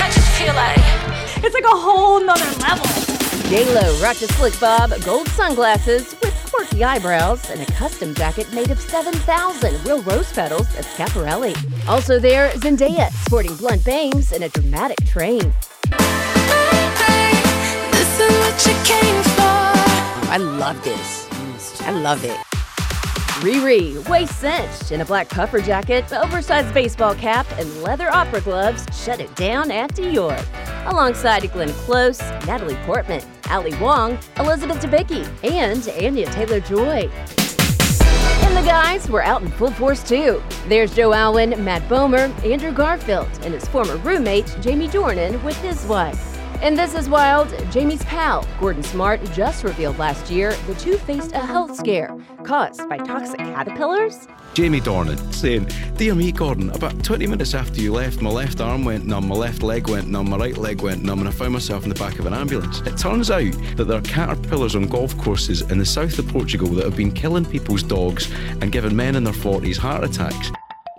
I 0.00 0.10
just 0.12 0.30
feel 0.38 0.54
like 0.54 1.44
it's 1.44 1.54
like 1.54 1.64
a 1.64 1.76
whole 1.76 2.24
nother 2.24 2.44
level. 2.60 2.86
J-Lo 3.50 4.00
rocked 4.00 4.22
a 4.22 4.28
slick 4.34 4.58
bob, 4.60 4.92
gold 5.04 5.26
sunglasses 5.30 6.14
with 6.22 6.33
quirky 6.54 6.84
eyebrows, 6.84 7.50
and 7.50 7.60
a 7.60 7.66
custom 7.72 8.14
jacket 8.14 8.52
made 8.52 8.70
of 8.70 8.80
7,000 8.80 9.84
real 9.84 10.02
rose 10.02 10.32
petals 10.32 10.72
at 10.76 10.84
Schiaparelli. 10.84 11.54
Also 11.88 12.18
there, 12.18 12.50
Zendaya 12.50 13.10
sporting 13.24 13.56
blunt 13.56 13.84
bangs 13.84 14.32
and 14.32 14.44
a 14.44 14.48
dramatic 14.48 14.98
train. 15.04 15.52
I 20.30 20.36
love 20.38 20.82
this. 20.84 21.80
I 21.82 21.90
love 21.90 22.24
it. 22.24 22.53
Riri, 23.44 24.08
waist 24.08 24.40
cinched 24.40 24.90
in 24.90 25.02
a 25.02 25.04
black 25.04 25.28
puffer 25.28 25.60
jacket, 25.60 26.10
oversized 26.14 26.72
baseball 26.72 27.14
cap, 27.14 27.46
and 27.58 27.82
leather 27.82 28.08
opera 28.08 28.40
gloves, 28.40 28.86
shut 28.98 29.20
it 29.20 29.36
down 29.36 29.70
at 29.70 29.92
Dior. 29.92 30.42
Alongside 30.86 31.52
Glenn 31.52 31.68
Close, 31.68 32.20
Natalie 32.46 32.78
Portman, 32.86 33.22
Ali 33.50 33.74
Wong, 33.74 34.18
Elizabeth 34.38 34.80
Debicki, 34.80 35.28
and 35.44 35.86
Anya 36.02 36.24
Taylor-Joy. 36.30 37.10
And 38.46 38.56
the 38.56 38.66
guys 38.66 39.10
were 39.10 39.22
out 39.22 39.42
in 39.42 39.50
full 39.50 39.72
force 39.72 40.02
too. 40.02 40.42
There's 40.68 40.96
Joe 40.96 41.12
Alwyn, 41.12 41.62
Matt 41.62 41.82
Bomer, 41.82 42.32
Andrew 42.50 42.72
Garfield, 42.72 43.28
and 43.42 43.52
his 43.52 43.68
former 43.68 43.98
roommate, 43.98 44.56
Jamie 44.62 44.88
Dornan, 44.88 45.44
with 45.44 45.60
his 45.60 45.84
wife. 45.84 46.33
And 46.64 46.78
This 46.78 46.94
Is 46.94 47.10
Wild, 47.10 47.54
Jamie's 47.70 48.02
pal, 48.04 48.48
Gordon 48.58 48.82
Smart, 48.82 49.22
just 49.34 49.64
revealed 49.64 49.98
last 49.98 50.30
year 50.30 50.54
the 50.66 50.74
two 50.76 50.96
faced 50.96 51.32
a 51.32 51.38
health 51.38 51.76
scare 51.76 52.16
caused 52.42 52.88
by 52.88 52.96
toxic 52.96 53.38
caterpillars. 53.38 54.26
Jamie 54.54 54.80
Dornan 54.80 55.18
saying, 55.34 55.68
Dear 55.98 56.14
me, 56.14 56.32
Gordon, 56.32 56.70
about 56.70 57.04
20 57.04 57.26
minutes 57.26 57.52
after 57.52 57.82
you 57.82 57.92
left, 57.92 58.22
my 58.22 58.30
left 58.30 58.62
arm 58.62 58.82
went 58.82 59.04
numb, 59.04 59.28
my 59.28 59.34
left 59.34 59.62
leg 59.62 59.90
went 59.90 60.08
numb, 60.08 60.30
my 60.30 60.38
right 60.38 60.56
leg 60.56 60.80
went 60.80 61.02
numb, 61.02 61.18
and 61.18 61.28
I 61.28 61.32
found 61.32 61.52
myself 61.52 61.82
in 61.82 61.90
the 61.90 61.96
back 61.96 62.18
of 62.18 62.24
an 62.24 62.32
ambulance. 62.32 62.80
It 62.80 62.96
turns 62.96 63.30
out 63.30 63.52
that 63.76 63.84
there 63.84 63.98
are 63.98 64.02
caterpillars 64.02 64.74
on 64.74 64.86
golf 64.86 65.18
courses 65.18 65.60
in 65.70 65.76
the 65.76 65.84
south 65.84 66.18
of 66.18 66.28
Portugal 66.28 66.68
that 66.68 66.86
have 66.86 66.96
been 66.96 67.12
killing 67.12 67.44
people's 67.44 67.82
dogs 67.82 68.32
and 68.62 68.72
giving 68.72 68.96
men 68.96 69.16
in 69.16 69.24
their 69.24 69.34
40s 69.34 69.76
heart 69.76 70.02
attacks. 70.02 70.50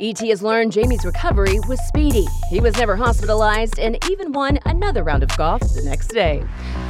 ET 0.02 0.20
has 0.20 0.44
learned 0.44 0.74
Jamie's 0.74 1.06
recovery 1.06 1.58
was 1.70 1.80
speedy. 1.88 2.28
He 2.50 2.60
was 2.60 2.76
never 2.76 2.98
hospitalized 2.98 3.80
and 3.80 3.98
even 4.12 4.34
won 4.34 4.60
another 4.66 5.04
round 5.04 5.24
of 5.24 5.38
golf 5.38 5.62
the 5.74 5.84
next 5.86 6.08
day. 6.08 6.44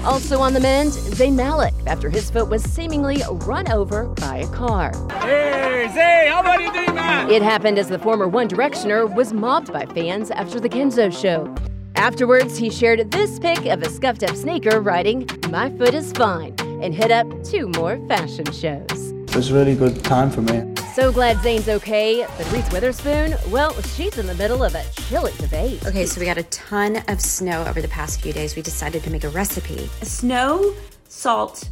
Also 0.03 0.39
on 0.39 0.53
the 0.53 0.59
mend, 0.59 0.89
Zayn 0.91 1.35
Malik 1.35 1.75
after 1.85 2.09
his 2.09 2.31
foot 2.31 2.50
was 2.50 2.63
seemingly 2.63 3.21
run 3.29 3.71
over 3.71 4.05
by 4.15 4.38
a 4.38 4.47
car. 4.47 4.91
Hey, 5.19 5.88
Zayn, 5.93 6.31
how 6.31 6.39
about 6.41 6.63
you 6.63 6.74
doing, 6.74 6.95
man? 6.95 7.29
It 7.29 7.43
happened 7.43 7.77
as 7.77 7.89
the 7.89 8.00
former 8.00 8.27
One 8.27 8.47
Directioner 8.47 9.13
was 9.15 9.33
mobbed 9.33 9.71
by 9.71 9.85
fans 9.85 10.31
after 10.31 10.59
the 10.59 10.69
Kenzo 10.69 11.15
show. 11.15 11.53
Afterwards, 11.95 12.57
he 12.57 12.71
shared 12.71 13.12
this 13.12 13.38
pic 13.38 13.67
of 13.67 13.83
a 13.83 13.89
scuffed 13.89 14.24
up 14.24 14.35
sneaker 14.35 14.81
writing, 14.81 15.29
My 15.51 15.69
foot 15.77 15.93
is 15.93 16.12
fine, 16.13 16.55
and 16.81 16.91
hit 16.91 17.12
up 17.12 17.27
two 17.43 17.69
more 17.75 18.00
fashion 18.07 18.45
shows. 18.45 19.12
It 19.27 19.35
was 19.35 19.51
a 19.51 19.53
really 19.53 19.75
good 19.75 20.03
time 20.03 20.31
for 20.31 20.41
me. 20.41 20.75
So 20.95 21.11
glad 21.11 21.35
Zayn's 21.39 21.67
okay, 21.67 22.25
but 22.37 22.49
Reese 22.53 22.71
Witherspoon, 22.71 23.35
well, 23.49 23.73
she's 23.81 24.17
in 24.17 24.27
the 24.27 24.35
middle 24.35 24.63
of 24.63 24.75
a 24.75 24.85
chilly 24.93 25.33
debate. 25.39 25.85
Okay, 25.85 26.05
so 26.05 26.21
we 26.21 26.25
got 26.25 26.37
a 26.37 26.43
ton 26.43 27.03
of 27.09 27.19
snow 27.19 27.65
over 27.65 27.81
the 27.81 27.89
past 27.89 28.21
few 28.21 28.31
days. 28.31 28.55
We 28.55 28.61
decided 28.61 29.03
to 29.03 29.09
make 29.09 29.25
a 29.25 29.29
recipe. 29.29 29.89
A 30.01 30.05
snow, 30.05 30.73
salt, 31.09 31.69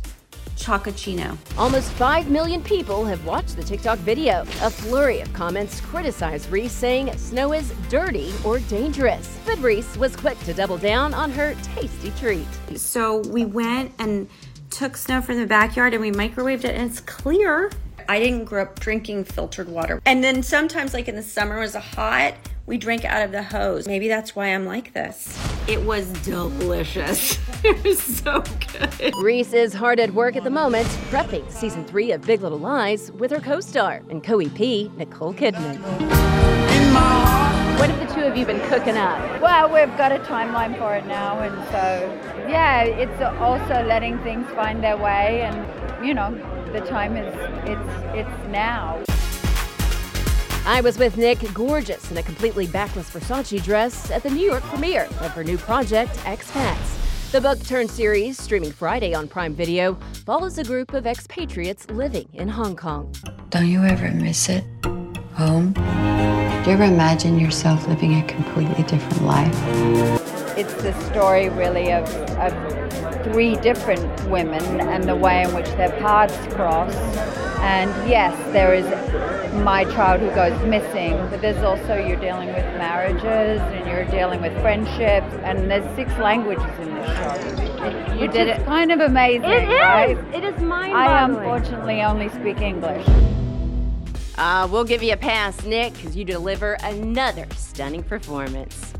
Chocochino. 0.58 1.38
Almost 1.58 1.92
5 1.92 2.30
million 2.30 2.62
people 2.62 3.06
have 3.06 3.26
watched 3.26 3.56
the 3.56 3.64
TikTok 3.64 3.98
video. 4.00 4.42
A 4.62 4.70
flurry 4.70 5.22
of 5.22 5.32
comments 5.32 5.80
criticize 5.80 6.50
Reese, 6.50 6.74
saying 6.74 7.18
snow 7.18 7.54
is 7.54 7.74
dirty 7.88 8.34
or 8.44 8.60
dangerous. 8.60 9.40
But 9.46 9.58
Reese 9.60 9.96
was 9.96 10.18
quick 10.18 10.38
to 10.40 10.54
double 10.54 10.78
down 10.78 11.14
on 11.14 11.32
her 11.32 11.56
tasty 11.76 12.12
treat. 12.20 12.46
So 12.76 13.20
we 13.30 13.46
went 13.46 13.94
and 14.00 14.28
took 14.70 14.98
snow 14.98 15.22
from 15.22 15.40
the 15.40 15.46
backyard 15.46 15.94
and 15.94 16.02
we 16.02 16.12
microwaved 16.12 16.66
it, 16.66 16.76
and 16.76 16.92
it's 16.92 17.00
clear. 17.00 17.72
I 18.08 18.20
didn't 18.20 18.46
grow 18.46 18.64
up 18.64 18.80
drinking 18.80 19.26
filtered 19.26 19.70
water. 19.70 20.02
And 20.06 20.24
then 20.24 20.44
sometimes, 20.44 20.94
like 20.94 21.08
in 21.08 21.16
the 21.16 21.24
summer, 21.24 21.58
it 21.58 21.62
was 21.62 21.76
hot, 21.76 22.36
we 22.66 22.78
drink 22.78 23.04
out 23.04 23.24
of 23.24 23.32
the 23.32 23.44
hose. 23.44 23.88
Maybe 23.88 24.08
that's 24.08 24.36
why 24.36 24.48
I'm 24.48 24.66
like 24.66 24.94
this. 24.94 25.38
It 25.68 25.82
was 25.82 26.08
delicious. 26.24 27.38
it 27.64 27.84
was 27.84 28.02
so 28.02 28.42
good. 28.72 29.14
Reese 29.22 29.54
is 29.54 29.74
hard 29.74 30.00
at 30.00 30.14
work 30.14 30.36
at 30.36 30.44
the 30.44 30.50
moment, 30.50 30.88
prepping 31.10 31.50
season 31.52 31.84
three 31.86 32.12
of 32.12 32.22
Big 32.22 32.42
Little 32.42 32.60
Lies 32.60 33.12
with 33.14 33.32
her 33.32 33.40
co 33.40 33.60
star 33.60 34.02
and 34.10 34.24
co 34.24 34.40
EP, 34.40 34.60
Nicole 34.98 35.34
Kidman. 35.34 35.80
What 37.80 37.90
have 37.90 38.08
the 38.08 38.14
two 38.16 38.22
of 38.22 38.38
you 38.38 38.46
been 38.46 38.62
cooking 38.70 38.96
up? 38.96 39.42
Well, 39.42 39.68
we've 39.68 39.98
got 39.98 40.14
a 40.14 40.20
timeline 40.20 40.78
for 40.78 40.96
it 40.96 41.06
now, 41.06 41.40
and 41.40 41.54
so 41.70 42.48
yeah, 42.48 42.84
it's 42.84 43.22
also 43.40 43.84
letting 43.86 44.20
things 44.20 44.48
find 44.52 44.82
their 44.82 44.96
way, 44.96 45.42
and 45.42 46.06
you 46.06 46.14
know, 46.14 46.32
the 46.74 46.82
time 46.82 47.16
is 47.16 47.34
it's 47.70 48.18
it's 48.18 48.48
now. 48.50 49.00
I 50.66 50.82
was 50.82 50.98
with 50.98 51.18
Nick, 51.18 51.40
gorgeous 51.54 52.10
in 52.10 52.18
a 52.18 52.24
completely 52.24 52.66
backless 52.66 53.12
Versace 53.12 53.64
dress 53.64 54.10
at 54.10 54.24
the 54.24 54.32
New 54.32 54.46
York 54.46 54.64
premiere 54.64 55.04
of 55.22 55.32
her 55.32 55.44
new 55.44 55.58
project, 55.58 56.16
Expats. 56.20 57.32
The 57.32 57.42
book 57.42 57.64
turned 57.64 57.92
series, 57.92 58.40
streaming 58.40 58.72
Friday 58.72 59.14
on 59.14 59.28
Prime 59.28 59.54
Video, 59.54 59.96
follows 60.26 60.58
a 60.58 60.64
group 60.64 60.94
of 60.94 61.06
expatriates 61.06 61.88
living 61.92 62.28
in 62.34 62.48
Hong 62.48 62.76
Kong. 62.76 63.14
Don't 63.50 63.68
you 63.68 63.84
ever 63.84 64.10
miss 64.12 64.50
it? 64.50 64.64
Home? 65.34 65.74
Do 65.74 66.70
you 66.70 66.76
ever 66.76 66.86
imagine 66.86 67.38
yourself 67.38 67.88
living 67.88 68.20
a 68.20 68.26
completely 68.26 68.84
different 68.84 69.24
life? 69.24 69.54
It's 70.58 70.74
the 70.76 70.94
story, 71.10 71.50
really, 71.50 71.92
of, 71.92 72.08
of 72.38 72.54
three 73.24 73.56
different 73.58 74.24
women 74.30 74.82
and 74.82 75.04
the 75.04 75.16
way 75.16 75.44
in 75.44 75.54
which 75.54 75.68
their 75.76 75.92
paths 76.00 76.54
cross. 76.54 76.94
And 77.60 77.90
yes, 78.10 78.36
there 78.52 78.74
is 78.74 78.86
my 79.64 79.86
child 79.86 80.20
who 80.22 80.30
goes 80.32 80.60
missing, 80.66 81.16
but 81.30 81.42
there's 81.42 81.64
also 81.64 81.96
you're 81.96 82.20
dealing 82.20 82.48
with 82.50 82.66
marriages 82.78 83.62
and 83.62 83.88
you're 83.88 84.06
dealing 84.06 84.42
with 84.42 84.52
friendships, 84.62 85.34
and 85.44 85.70
there's 85.72 85.96
six 85.96 86.12
languages 86.18 86.66
in 86.80 86.94
this 86.94 87.08
show. 87.08 87.86
It, 87.86 88.22
you 88.22 88.28
did 88.28 88.48
it 88.48 88.66
kind 88.66 88.92
of 88.92 89.00
amazing, 89.00 89.50
it 89.50 89.70
is. 89.70 89.80
right? 89.80 90.18
It 90.34 90.44
is 90.44 90.60
mind 90.62 90.94
I 90.94 91.24
unfortunately 91.24 92.02
only 92.02 92.30
speak 92.30 92.62
English. 92.62 93.08
Uh, 94.38 94.68
we'll 94.72 94.84
give 94.84 95.04
you 95.04 95.14
a 95.14 95.18
pass, 95.18 95.64
Nick, 95.64 95.94
because 95.94 96.16
you 96.16 96.26
deliver 96.26 96.74
another 96.82 97.46
stunning 97.56 98.04
performance. 98.04 98.94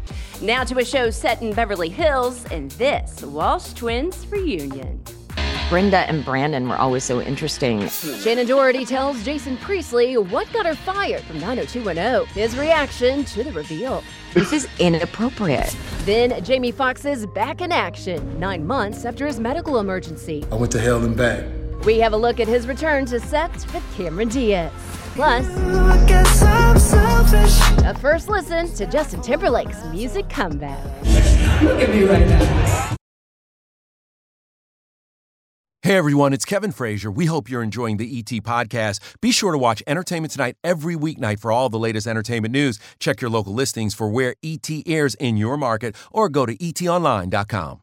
Now 0.44 0.66
to 0.66 0.78
a 0.80 0.84
show 0.84 1.10
set 1.10 1.42
in 1.42 1.54
Beverly 1.54 1.88
Hills 1.88 2.44
and 2.52 2.70
this 2.72 3.24
Walsh 3.24 3.72
Twins 3.72 4.28
reunion. 4.28 5.02
Brenda 5.70 6.00
and 6.00 6.26
Brandon 6.26 6.68
were 6.68 6.76
always 6.76 7.06
so 7.06 7.22
interesting. 7.22 7.80
Shannen 7.80 8.46
Doherty 8.46 8.84
tells 8.84 9.24
Jason 9.24 9.56
Priestley 9.56 10.18
what 10.18 10.52
got 10.52 10.66
her 10.66 10.76
fired 10.76 11.22
from 11.22 11.40
90210. 11.40 12.26
His 12.36 12.58
reaction 12.58 13.24
to 13.24 13.46
the 13.46 13.54
reveal. 13.54 14.04
This 14.34 14.52
is 14.52 14.68
inappropriate. 14.80 15.74
Then 16.00 16.44
Jamie 16.44 16.74
Foxx 16.74 17.06
is 17.06 17.26
back 17.26 17.62
in 17.62 17.72
action 17.72 18.38
nine 18.38 18.68
months 18.68 19.06
after 19.06 19.26
his 19.26 19.40
medical 19.40 19.80
emergency. 19.80 20.44
I 20.52 20.56
went 20.56 20.74
to 20.74 20.80
hell 20.82 21.06
and 21.06 21.16
back. 21.16 21.46
We 21.86 22.00
have 22.00 22.12
a 22.12 22.18
look 22.18 22.42
at 22.42 22.50
his 22.50 22.68
return 22.68 23.06
to 23.06 23.22
set 23.22 23.54
with 23.74 23.84
Cameron 23.96 24.28
Diaz. 24.28 24.74
Plus, 25.16 25.48
a 26.92 27.98
first 28.00 28.30
listen 28.30 28.68
to 28.76 28.86
Justin 28.86 29.22
Timberlake's 29.22 29.84
music 29.86 30.30
comeback. 30.30 30.84
Look 31.62 31.82
at 31.82 31.90
me 31.90 32.04
right 32.04 32.28
now. 32.28 32.96
Hey 35.82 35.98
everyone, 35.98 36.32
it's 36.32 36.46
Kevin 36.46 36.72
Frazier. 36.72 37.12
We 37.12 37.26
hope 37.26 37.50
you're 37.50 37.62
enjoying 37.62 37.98
the 37.98 38.18
ET 38.18 38.32
podcast. 38.44 39.02
Be 39.20 39.32
sure 39.32 39.52
to 39.52 39.58
watch 39.58 39.84
Entertainment 39.86 40.32
Tonight 40.32 40.56
every 40.64 40.96
weeknight 40.96 41.40
for 41.40 41.52
all 41.52 41.68
the 41.68 41.78
latest 41.78 42.08
entertainment 42.08 42.54
news. 42.54 42.80
Check 43.00 43.20
your 43.20 43.30
local 43.30 43.54
listings 43.54 43.94
for 43.94 44.08
where 44.08 44.36
ET 44.42 44.70
airs 44.86 45.14
in 45.16 45.36
your 45.36 45.58
market 45.58 45.96
or 46.10 46.30
go 46.30 46.46
to 46.46 46.56
etonline.com. 46.56 47.82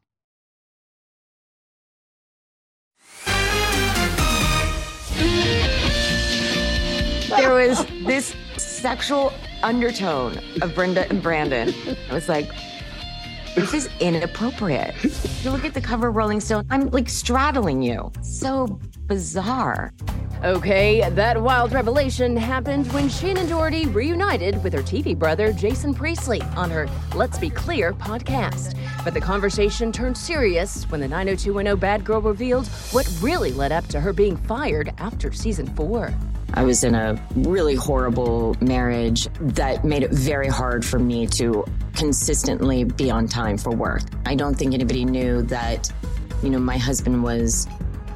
There 7.36 7.52
was 7.54 7.84
this 8.06 8.34
sexual 8.80 9.30
undertone 9.62 10.40
of 10.62 10.74
Brenda 10.74 11.06
and 11.10 11.22
Brandon. 11.22 11.74
I 12.10 12.14
was 12.14 12.30
like, 12.30 12.50
this 13.54 13.74
is 13.74 13.90
inappropriate. 14.00 14.94
You 15.44 15.50
look 15.50 15.66
at 15.66 15.74
the 15.74 15.82
cover 15.82 16.08
of 16.08 16.16
Rolling 16.16 16.40
Stone, 16.40 16.66
I'm 16.70 16.88
like 16.90 17.10
straddling 17.10 17.82
you. 17.82 18.10
So 18.22 18.80
bizarre. 19.06 19.92
Okay, 20.44 21.06
that 21.10 21.42
wild 21.42 21.72
revelation 21.72 22.34
happened 22.34 22.90
when 22.92 23.08
Shannen 23.08 23.50
Doherty 23.50 23.84
reunited 23.84 24.64
with 24.64 24.72
her 24.72 24.80
TV 24.80 25.18
brother 25.18 25.52
Jason 25.52 25.92
Priestley 25.92 26.40
on 26.56 26.70
her 26.70 26.88
Let's 27.14 27.36
Be 27.38 27.50
Clear 27.50 27.92
podcast. 27.92 28.78
But 29.04 29.12
the 29.12 29.20
conversation 29.20 29.92
turned 29.92 30.16
serious 30.16 30.84
when 30.84 31.00
the 31.00 31.08
90210 31.08 31.78
Bad 31.78 32.02
Girl 32.02 32.22
revealed 32.22 32.66
what 32.92 33.06
really 33.20 33.52
led 33.52 33.72
up 33.72 33.86
to 33.88 34.00
her 34.00 34.14
being 34.14 34.38
fired 34.38 34.94
after 34.96 35.30
season 35.32 35.66
four. 35.74 36.14
I 36.54 36.64
was 36.64 36.84
in 36.84 36.94
a 36.94 37.22
really 37.36 37.74
horrible 37.74 38.56
marriage 38.60 39.28
that 39.40 39.84
made 39.84 40.02
it 40.02 40.10
very 40.10 40.48
hard 40.48 40.84
for 40.84 40.98
me 40.98 41.26
to 41.28 41.64
consistently 41.94 42.84
be 42.84 43.10
on 43.10 43.28
time 43.28 43.56
for 43.56 43.70
work. 43.70 44.02
I 44.26 44.34
don't 44.34 44.54
think 44.54 44.74
anybody 44.74 45.04
knew 45.04 45.42
that, 45.42 45.90
you 46.42 46.50
know, 46.50 46.58
my 46.58 46.76
husband 46.76 47.22
was 47.22 47.68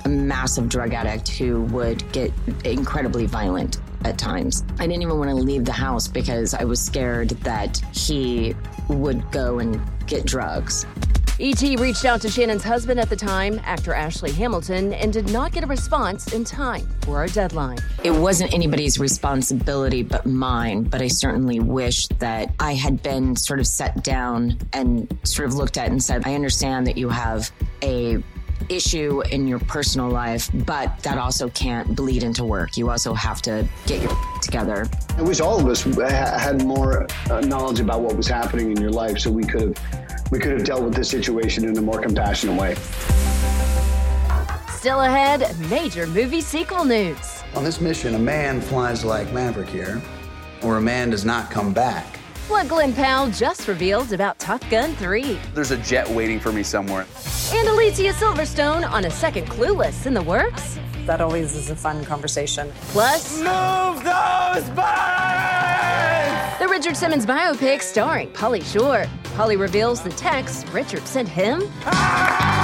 a 0.05 0.09
massive 0.09 0.69
drug 0.69 0.93
addict 0.93 1.29
who 1.29 1.63
would 1.65 2.11
get 2.13 2.33
incredibly 2.65 3.27
violent 3.27 3.79
at 4.05 4.19
times. 4.19 4.65
I 4.79 4.87
didn't 4.87 5.03
even 5.03 5.19
want 5.19 5.31
to 5.31 5.37
leave 5.37 5.65
the 5.65 5.73
house 5.73 6.09
because 6.09 6.55
I 6.55 6.65
was 6.65 6.81
scared 6.81 7.31
that 7.31 7.79
he 7.95 8.55
would 8.89 9.31
go 9.31 9.61
and 9.61 9.81
get 10.07 10.27
drugs. 10.27 10.87
E.T. 11.41 11.75
reached 11.77 12.05
out 12.05 12.21
to 12.21 12.31
Shannen's 12.31 12.63
husband 12.63 13.01
at 13.01 13.09
the 13.11 13.17
time, 13.17 13.61
actor 13.65 13.93
Ashley 13.93 14.31
Hamilton, 14.31 14.93
and 14.93 15.13
did 15.13 15.33
not 15.33 15.51
get 15.51 15.65
a 15.65 15.67
response 15.67 16.33
in 16.33 16.45
time 16.45 16.89
for 17.01 17.17
our 17.17 17.27
deadline. 17.27 17.79
It 18.05 18.13
wasn't 18.13 18.55
anybody's 18.55 19.01
responsibility 19.01 20.05
but 20.05 20.27
mine, 20.27 20.85
but 20.85 21.03
I 21.03 21.09
certainly 21.09 21.59
wish 21.59 22.07
that 22.21 22.55
I 22.61 22.75
had 22.75 23.03
been 23.03 23.35
sort 23.35 23.59
of 23.59 23.67
set 23.67 24.05
down 24.05 24.57
and 24.73 25.19
sort 25.25 25.49
of 25.49 25.55
looked 25.55 25.77
at 25.77 25.91
and 25.91 26.01
said, 26.01 26.23
I 26.25 26.37
understand 26.37 26.87
that 26.87 26.97
you 26.97 27.09
have 27.09 27.51
a 27.83 28.23
issue 28.69 29.21
in 29.23 29.49
your 29.49 29.59
personal 29.59 30.09
life, 30.09 30.49
but 30.65 30.97
that 31.01 31.19
also 31.19 31.49
can't 31.51 31.97
bleed 31.97 32.23
into 32.23 32.45
work. 32.45 32.77
You 32.77 32.91
also 32.91 33.13
have 33.13 33.43
to 33.43 33.69
get 33.87 34.01
your 34.01 34.17
together. 34.41 34.87
I 35.17 35.23
wish 35.23 35.41
all 35.41 35.59
of 35.59 35.67
us 35.67 35.83
had 35.83 36.65
more 36.65 37.09
uh, 37.29 37.41
knowledge 37.41 37.81
about 37.81 38.03
what 38.03 38.17
was 38.17 38.29
happening 38.29 38.71
in 38.71 38.81
your 38.81 38.93
life 38.93 39.19
so 39.19 39.33
we 39.33 39.43
could 39.43 39.77
have 39.79 40.04
we 40.35 40.41
could 40.41 40.51
have 40.51 40.65
dealt 40.65 40.83
with 40.83 40.95
this 40.95 41.09
situation 41.09 41.65
in 41.65 41.79
a 41.79 41.81
more 41.81 42.01
compassionate 42.01 42.61
way. 42.61 42.75
Still 44.69 45.03
ahead, 45.03 45.57
major 45.71 46.09
movie 46.09 46.41
sequel 46.41 46.85
news. 46.85 47.45
On 47.55 47.63
this 47.63 47.81
mission, 47.81 48.17
a 48.17 48.19
man 48.19 48.61
flies 48.61 49.05
like 49.05 49.33
Maverick 49.33 49.69
here, 49.69 50.03
or 50.65 50.79
a 50.79 50.81
man 50.81 51.11
does 51.11 51.25
not 51.25 51.53
come 51.53 51.73
back. 51.73 52.17
What 52.49 52.67
Glen 52.67 52.93
Powell 52.93 53.31
just 53.31 53.69
revealed 53.69 54.13
about 54.13 54.41
Top 54.41 54.69
Gun 54.71 54.97
3. 54.97 55.39
There's 55.55 55.71
a 55.71 55.77
jet 55.77 56.09
waiting 56.11 56.41
for 56.41 56.51
me 56.51 56.65
somewhere. 56.65 57.07
And 57.53 57.69
Alicia 57.69 58.13
Silverstone 58.13 58.91
on 58.91 59.05
a 59.05 59.11
second 59.11 59.47
Clueless 59.47 60.05
in 60.07 60.15
the 60.15 60.23
works. 60.23 60.81
That 61.07 61.21
always 61.21 61.55
is 61.55 61.71
a 61.71 61.77
fun 61.77 62.05
conversation. 62.05 62.73
Plus, 62.89 63.37
move 63.37 64.03
those 64.03 64.69
buttons! 64.71 66.59
The 66.59 66.67
Richard 66.69 66.97
Simmons 66.97 67.25
biopic 67.25 67.83
starring 67.83 68.31
Pauly 68.31 68.65
Shore. 68.65 69.07
Pauly 69.35 69.59
reveals 69.59 70.01
the 70.01 70.11
text 70.11 70.69
Richard 70.69 71.05
sent 71.09 71.29
him. 71.29 71.69
Ah! 71.87 72.64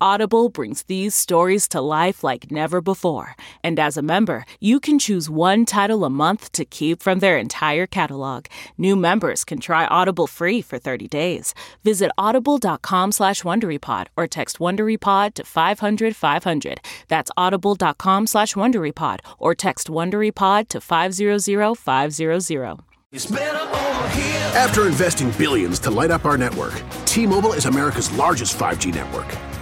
Audible 0.00 0.48
brings 0.48 0.82
these 0.84 1.14
stories 1.14 1.68
to 1.68 1.80
life 1.80 2.24
like 2.24 2.50
never 2.50 2.80
before. 2.80 3.36
And 3.62 3.78
as 3.78 3.96
a 3.96 4.02
member, 4.02 4.44
you 4.60 4.80
can 4.80 4.98
choose 4.98 5.30
one 5.30 5.64
title 5.64 6.04
a 6.04 6.10
month 6.10 6.52
to 6.52 6.64
keep 6.64 7.02
from 7.02 7.18
their 7.18 7.38
entire 7.38 7.86
catalog. 7.86 8.46
New 8.76 8.96
members 8.96 9.44
can 9.44 9.60
try 9.60 9.86
Audible 9.86 10.26
free 10.26 10.62
for 10.62 10.78
30 10.78 11.08
days. 11.08 11.54
Visit 11.84 12.10
audible.com 12.18 13.12
slash 13.12 13.42
WonderyPod 13.42 14.06
or 14.16 14.26
text 14.26 14.58
WonderyPod 14.58 15.34
to 15.34 15.44
500 15.44 16.16
500. 16.16 16.80
That's 17.08 17.30
audible.com 17.36 18.26
slash 18.26 18.54
WonderyPod 18.54 19.20
or 19.38 19.54
text 19.54 19.88
WonderyPod 19.88 20.68
to 20.68 20.80
500 20.80 21.78
500. 21.78 22.78
After 24.54 24.86
investing 24.86 25.30
billions 25.38 25.78
to 25.80 25.90
light 25.90 26.10
up 26.10 26.24
our 26.26 26.36
network, 26.36 26.82
T-Mobile 27.06 27.54
is 27.54 27.64
America's 27.64 28.12
largest 28.12 28.58
5G 28.58 28.94
network. 28.94 29.47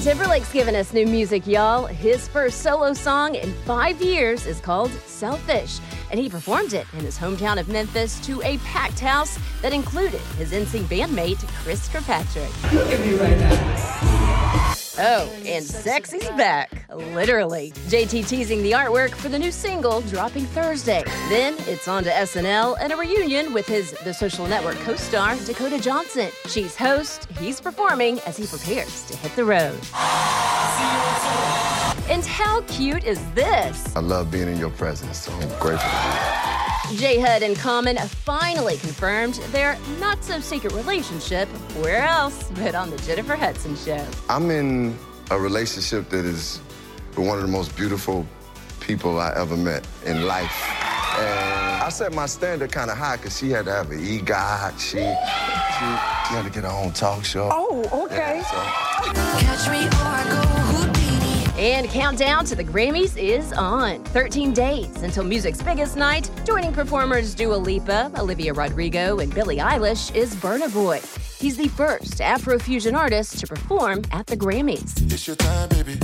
Justin 0.00 0.16
Timberlake's 0.16 0.50
giving 0.50 0.76
us 0.76 0.94
new 0.94 1.06
music, 1.06 1.46
y'all. 1.46 1.84
His 1.84 2.26
first 2.26 2.62
solo 2.62 2.94
song 2.94 3.34
in 3.34 3.52
five 3.66 4.00
years 4.00 4.46
is 4.46 4.58
called 4.58 4.90
Selfish, 5.04 5.78
and 6.10 6.18
he 6.18 6.26
performed 6.26 6.72
it 6.72 6.86
in 6.94 7.00
his 7.00 7.18
hometown 7.18 7.60
of 7.60 7.68
Memphis 7.68 8.18
to 8.20 8.40
a 8.40 8.56
packed 8.58 9.00
house 9.00 9.38
that 9.60 9.74
included 9.74 10.22
his 10.38 10.52
NSYNC 10.52 10.84
bandmate, 10.84 11.46
Chris 11.62 11.86
Kirkpatrick. 11.88 12.50
Look 12.72 12.90
at 12.90 13.00
me 13.00 13.14
right 13.16 13.38
now. 13.38 14.29
Oh, 14.98 15.32
and 15.46 15.64
sexy's 15.64 16.28
back, 16.30 16.86
literally. 17.14 17.70
JT 17.88 18.26
teasing 18.28 18.62
the 18.62 18.72
artwork 18.72 19.10
for 19.10 19.28
the 19.28 19.38
new 19.38 19.52
single 19.52 20.00
dropping 20.02 20.46
Thursday. 20.46 21.04
Then 21.28 21.54
it's 21.60 21.86
on 21.86 22.02
to 22.04 22.10
SNL 22.10 22.76
and 22.80 22.92
a 22.92 22.96
reunion 22.96 23.52
with 23.52 23.66
his 23.66 23.92
The 24.04 24.12
Social 24.12 24.46
Network 24.46 24.76
co 24.78 24.96
star, 24.96 25.36
Dakota 25.46 25.80
Johnson. 25.80 26.30
She's 26.48 26.74
host, 26.76 27.26
he's 27.38 27.60
performing 27.60 28.18
as 28.20 28.36
he 28.36 28.46
prepares 28.46 29.04
to 29.04 29.16
hit 29.16 29.34
the 29.36 29.44
road. 29.44 29.78
And 32.10 32.24
how 32.26 32.62
cute 32.62 33.04
is 33.04 33.20
this? 33.32 33.94
I 33.94 34.00
love 34.00 34.30
being 34.30 34.48
in 34.48 34.58
your 34.58 34.70
presence, 34.70 35.18
so 35.18 35.32
I'm 35.32 35.48
grateful. 35.60 36.49
J 36.96 37.20
Hud 37.20 37.42
and 37.42 37.56
Common 37.56 37.96
finally 37.98 38.76
confirmed 38.76 39.34
their 39.52 39.78
not 40.00 40.24
so 40.24 40.40
secret 40.40 40.72
relationship. 40.72 41.48
Where 41.82 42.02
else 42.02 42.50
but 42.54 42.74
on 42.74 42.90
the 42.90 42.96
Jennifer 42.98 43.36
Hudson 43.36 43.76
Show? 43.76 44.04
I'm 44.28 44.50
in 44.50 44.98
a 45.30 45.38
relationship 45.38 46.08
that 46.10 46.24
is 46.24 46.60
with 47.16 47.26
one 47.26 47.38
of 47.38 47.42
the 47.42 47.50
most 47.50 47.76
beautiful 47.76 48.26
people 48.80 49.20
I 49.20 49.32
ever 49.36 49.56
met 49.56 49.86
in 50.04 50.26
life. 50.26 50.52
And 51.18 51.82
I 51.82 51.88
set 51.90 52.12
my 52.12 52.26
standard 52.26 52.72
kind 52.72 52.90
of 52.90 52.96
high 52.96 53.16
because 53.16 53.38
she 53.38 53.50
had 53.50 53.66
to 53.66 53.72
have 53.72 53.90
an 53.90 54.00
EGOT. 54.00 54.78
She, 54.80 54.88
she, 54.88 54.96
she 54.98 56.34
had 56.34 56.42
to 56.44 56.50
get 56.50 56.64
her 56.64 56.70
own 56.70 56.92
talk 56.92 57.24
show. 57.24 57.48
Oh, 57.52 58.04
okay. 58.04 58.42
Yeah, 58.42 59.04
so. 59.04 59.40
Catch 59.40 59.70
me 59.70 59.86
or 59.86 60.02
I 60.02 60.42
go 60.44 60.49
And 61.60 61.90
countdown 61.90 62.46
to 62.46 62.56
the 62.56 62.64
Grammys 62.64 63.18
is 63.18 63.52
on. 63.52 64.02
13 64.04 64.54
days 64.54 65.02
until 65.02 65.24
music's 65.24 65.62
biggest 65.62 65.94
night. 65.94 66.30
Joining 66.46 66.72
performers 66.72 67.34
Dua 67.34 67.54
Lipa, 67.54 68.10
Olivia 68.16 68.54
Rodrigo, 68.54 69.18
and 69.18 69.34
Billie 69.34 69.58
Eilish 69.58 70.14
is 70.14 70.34
Burna 70.36 70.72
Boy. 70.72 71.02
He's 71.38 71.58
the 71.58 71.68
first 71.68 72.14
Afrofusion 72.20 72.96
artist 72.96 73.40
to 73.40 73.46
perform 73.46 74.04
at 74.10 74.26
the 74.26 74.38
Grammys. 74.38 74.94
Time, 75.36 75.68
baby. 75.68 75.96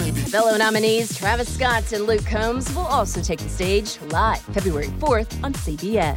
baby. 0.00 0.20
Fellow 0.30 0.56
nominees 0.56 1.16
Travis 1.16 1.54
Scott 1.54 1.92
and 1.92 2.04
Luke 2.04 2.26
Combs 2.26 2.68
will 2.74 2.86
also 2.86 3.22
take 3.22 3.38
the 3.38 3.48
stage 3.48 4.00
live 4.10 4.40
February 4.40 4.88
4th 4.98 5.44
on 5.44 5.52
CBS. 5.52 6.16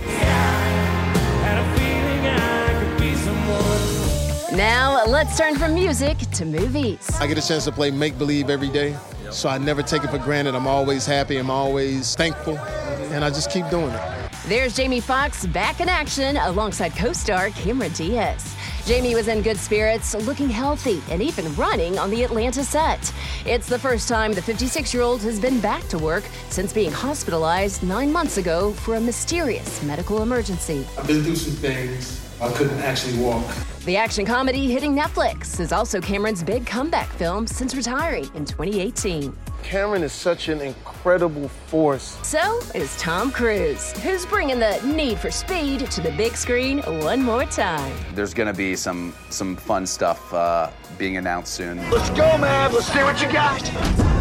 Now, 4.53 5.05
let's 5.05 5.37
turn 5.37 5.55
from 5.55 5.75
music 5.75 6.17
to 6.17 6.43
movies. 6.43 7.07
I 7.19 7.27
get 7.27 7.37
a 7.37 7.47
chance 7.47 7.65
to 7.65 7.71
play 7.71 7.91
make 7.91 8.17
believe 8.17 8.49
every 8.49 8.69
day, 8.69 8.95
so 9.29 9.47
I 9.47 9.59
never 9.59 9.83
take 9.83 10.03
it 10.03 10.09
for 10.09 10.17
granted. 10.17 10.55
I'm 10.55 10.65
always 10.65 11.05
happy, 11.05 11.37
I'm 11.37 11.51
always 11.51 12.15
thankful, 12.15 12.57
and 12.57 13.23
I 13.23 13.29
just 13.29 13.51
keep 13.51 13.69
doing 13.69 13.91
it. 13.91 14.31
There's 14.47 14.75
Jamie 14.75 15.01
Foxx 15.01 15.45
back 15.45 15.81
in 15.81 15.87
action 15.87 16.35
alongside 16.37 16.95
co 16.95 17.13
star 17.13 17.51
Cameron 17.51 17.91
Diaz. 17.93 18.55
Jamie 18.85 19.13
was 19.13 19.27
in 19.27 19.43
good 19.43 19.57
spirits, 19.57 20.15
looking 20.15 20.49
healthy, 20.49 20.99
and 21.11 21.21
even 21.21 21.53
running 21.55 21.99
on 21.99 22.09
the 22.09 22.23
Atlanta 22.23 22.63
set. 22.63 23.13
It's 23.45 23.67
the 23.67 23.77
first 23.77 24.09
time 24.09 24.33
the 24.33 24.41
56 24.41 24.91
year 24.95 25.03
old 25.03 25.21
has 25.21 25.39
been 25.39 25.59
back 25.59 25.87
to 25.89 25.99
work 25.99 26.23
since 26.49 26.73
being 26.73 26.91
hospitalized 26.91 27.83
nine 27.83 28.11
months 28.11 28.37
ago 28.37 28.71
for 28.71 28.95
a 28.95 29.01
mysterious 29.01 29.83
medical 29.83 30.23
emergency. 30.23 30.87
I've 30.97 31.05
been 31.05 31.23
through 31.23 31.35
some 31.35 31.53
things. 31.53 32.28
I 32.41 32.51
couldn't 32.53 32.79
actually 32.79 33.21
walk. 33.21 33.45
The 33.83 33.97
action 33.97 34.25
comedy 34.25 34.71
hitting 34.71 34.95
Netflix 34.95 35.59
is 35.59 35.73
also 35.73 35.99
Cameron's 35.99 36.41
big 36.41 36.65
comeback 36.65 37.09
film 37.09 37.47
since 37.47 37.75
retiring 37.75 38.25
in 38.33 38.45
2018. 38.45 39.35
Cameron 39.61 40.03
is 40.03 40.13
such 40.13 40.47
an 40.47 40.61
incredible 40.61 41.49
force. 41.49 42.17
So 42.23 42.59
is 42.73 42.95
Tom 42.97 43.31
Cruise, 43.31 43.91
who's 44.01 44.25
bringing 44.25 44.59
the 44.59 44.81
need 44.85 45.19
for 45.19 45.31
speed 45.31 45.91
to 45.91 46.01
the 46.01 46.11
big 46.11 46.35
screen 46.35 46.79
one 47.03 47.21
more 47.21 47.45
time. 47.45 47.93
There's 48.15 48.33
going 48.33 48.47
to 48.47 48.53
be 48.53 48.75
some 48.75 49.13
some 49.29 49.57
fun 49.57 49.85
stuff 49.85 50.33
uh, 50.33 50.71
being 50.97 51.17
announced 51.17 51.53
soon. 51.53 51.77
Let's 51.89 52.09
go, 52.11 52.37
man. 52.37 52.71
Let's 52.71 52.91
see 52.91 53.03
what 53.03 53.21
you 53.21 53.31
got. 53.31 54.18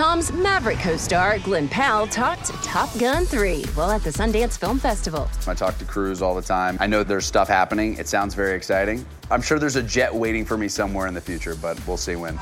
Tom's 0.00 0.32
Maverick 0.32 0.78
co 0.78 0.96
star 0.96 1.38
Glen 1.40 1.68
Powell 1.68 2.06
talked 2.06 2.46
Top 2.64 2.88
Gun 2.98 3.26
3 3.26 3.64
while 3.74 3.90
at 3.90 4.02
the 4.02 4.08
Sundance 4.08 4.56
Film 4.56 4.78
Festival. 4.78 5.28
I 5.46 5.52
talk 5.52 5.76
to 5.76 5.84
Cruise 5.84 6.22
all 6.22 6.34
the 6.34 6.40
time. 6.40 6.78
I 6.80 6.86
know 6.86 7.04
there's 7.04 7.26
stuff 7.26 7.48
happening. 7.48 7.98
It 7.98 8.08
sounds 8.08 8.34
very 8.34 8.56
exciting. 8.56 9.04
I'm 9.30 9.42
sure 9.42 9.58
there's 9.58 9.76
a 9.76 9.82
jet 9.82 10.14
waiting 10.14 10.46
for 10.46 10.56
me 10.56 10.68
somewhere 10.68 11.06
in 11.06 11.12
the 11.12 11.20
future, 11.20 11.54
but 11.54 11.78
we'll 11.86 11.98
see 11.98 12.16
when. 12.16 12.38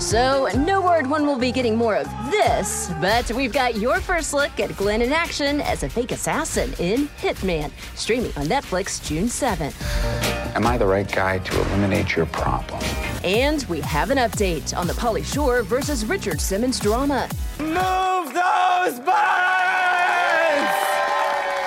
So, 0.00 0.48
no 0.56 0.80
word 0.80 1.10
when 1.10 1.26
we'll 1.26 1.36
be 1.36 1.50
getting 1.50 1.74
more 1.74 1.96
of 1.96 2.06
this, 2.30 2.92
but 3.00 3.28
we've 3.32 3.52
got 3.52 3.78
your 3.78 4.00
first 4.00 4.32
look 4.32 4.60
at 4.60 4.76
Glenn 4.76 5.02
in 5.02 5.12
action 5.12 5.60
as 5.62 5.82
a 5.82 5.88
fake 5.88 6.12
assassin 6.12 6.72
in 6.78 7.08
Hitman, 7.20 7.72
streaming 7.96 8.30
on 8.36 8.46
Netflix 8.46 9.04
June 9.04 9.24
7th. 9.24 9.74
Am 10.54 10.64
I 10.64 10.78
the 10.78 10.86
right 10.86 11.10
guy 11.10 11.38
to 11.40 11.60
eliminate 11.62 12.14
your 12.14 12.26
problem? 12.26 12.80
And 13.22 13.64
we 13.64 13.80
have 13.80 14.10
an 14.10 14.16
update 14.16 14.74
on 14.74 14.86
the 14.86 14.94
Pauly 14.94 15.24
Shore 15.24 15.62
versus 15.62 16.06
Richard 16.06 16.40
Simmons 16.40 16.80
drama. 16.80 17.28
Move 17.58 18.32
those 18.32 18.98
buttons! 19.00 19.10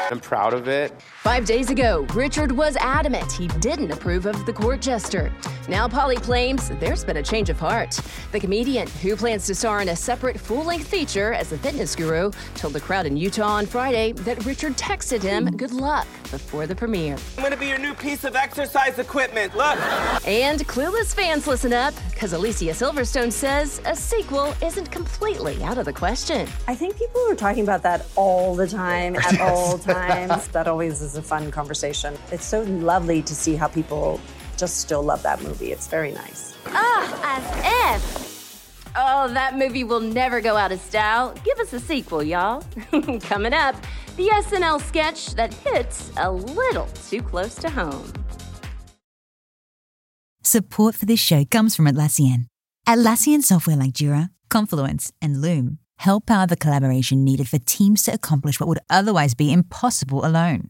I'm 0.10 0.20
proud 0.20 0.54
of 0.54 0.68
it. 0.68 0.92
Five 1.24 1.46
days 1.46 1.70
ago, 1.70 2.06
Richard 2.14 2.52
was 2.52 2.76
adamant 2.76 3.32
he 3.32 3.48
didn't 3.48 3.92
approve 3.92 4.26
of 4.26 4.46
the 4.46 4.52
court 4.52 4.82
jester. 4.82 5.32
Now, 5.70 5.88
Pauly 5.88 6.22
claims 6.22 6.68
there's 6.82 7.06
been 7.06 7.16
a 7.16 7.24
change 7.24 7.50
of 7.50 7.58
heart. 7.58 7.98
The 8.34 8.40
comedian, 8.42 8.90
who 9.02 9.16
plans 9.16 9.46
to 9.46 9.56
star 9.56 9.82
in 9.82 9.88
a 9.88 9.96
separate 9.96 10.38
full 10.38 10.66
length 10.66 10.86
feature 10.90 11.32
as 11.32 11.54
a 11.54 11.58
fitness 11.58 11.96
guru, 11.96 12.32
told 12.56 12.74
the 12.74 12.82
crowd 12.82 13.06
in 13.06 13.16
Utah 13.16 13.54
on 13.54 13.66
Friday 13.66 14.12
that 14.12 14.46
Richard 14.46 14.74
texted 14.74 15.22
him 15.22 15.46
good 15.56 15.72
luck 15.72 16.06
before 16.30 16.68
the 16.68 16.76
premiere. 16.76 17.16
I'm 17.38 17.44
gonna 17.44 17.56
be 17.56 17.68
your 17.68 17.80
new 17.80 17.94
piece 17.94 18.26
of 18.26 18.36
exercise 18.36 19.00
equipment. 19.00 19.56
Look. 19.56 19.80
And 20.28 20.60
clueless 20.68 21.16
fans 21.16 21.48
listen 21.48 21.72
up, 21.72 21.94
because 22.12 22.34
Alicia 22.34 22.72
Silverstone 22.72 23.32
says 23.32 23.80
a 23.86 23.96
sequel 23.96 24.54
isn't 24.62 24.92
completely 24.92 25.64
out 25.64 25.78
of 25.78 25.86
the 25.86 25.94
question. 25.94 26.50
I 26.68 26.76
think 26.76 26.98
people 26.98 27.22
are 27.30 27.36
talking 27.36 27.64
about 27.64 27.82
that 27.84 28.08
all 28.18 28.56
the 28.56 28.68
time, 28.68 29.16
at 29.16 29.40
all 29.40 29.78
times. 29.78 30.48
that 30.50 30.68
always 30.68 31.02
is 31.02 31.13
a 31.18 31.22
fun 31.22 31.52
conversation. 31.52 32.18
It's 32.32 32.46
so 32.46 32.62
lovely 32.62 33.22
to 33.24 33.36
see 33.36 33.56
how 33.56 33.68
people 33.68 34.20
just 34.58 34.78
still 34.78 35.04
love 35.04 35.24
that 35.24 35.42
movie. 35.42 35.72
It's 35.72 35.88
very 35.88 36.12
nice. 36.12 36.56
Ah, 36.68 37.38
as 37.38 37.94
if. 37.94 38.24
Oh, 38.96 39.28
that 39.34 39.58
movie 39.58 39.84
will 39.84 40.00
never 40.00 40.40
go 40.42 40.56
out 40.56 40.72
of 40.72 40.80
style. 40.80 41.34
Give 41.44 41.58
us 41.60 41.74
a 41.74 41.80
sequel, 41.80 42.24
y'all. 42.24 42.64
Coming 43.22 43.54
up, 43.54 43.76
the 44.18 44.28
SNL 44.28 44.82
sketch 44.82 45.34
that 45.36 45.54
hits 45.54 46.12
a 46.18 46.32
little 46.32 46.88
too 47.10 47.22
close 47.22 47.56
to 47.56 47.70
home. 47.70 48.14
Support 50.44 50.96
for 50.96 51.06
this 51.06 51.20
show 51.20 51.46
comes 51.46 51.76
from 51.76 51.86
Atlassian. 51.86 52.46
Atlassian 52.88 53.42
software 53.42 53.78
like 53.78 53.94
Jira, 53.94 54.30
Confluence, 54.50 55.12
and 55.22 55.42
Loom 55.42 55.80
help 55.98 56.26
power 56.26 56.46
the 56.46 56.58
collaboration 56.58 57.24
needed 57.24 57.48
for 57.48 57.60
teams 57.60 58.04
to 58.04 58.14
accomplish 58.14 58.60
what 58.60 58.68
would 58.68 58.80
otherwise 58.90 59.34
be 59.34 59.52
impossible 59.52 60.26
alone. 60.26 60.70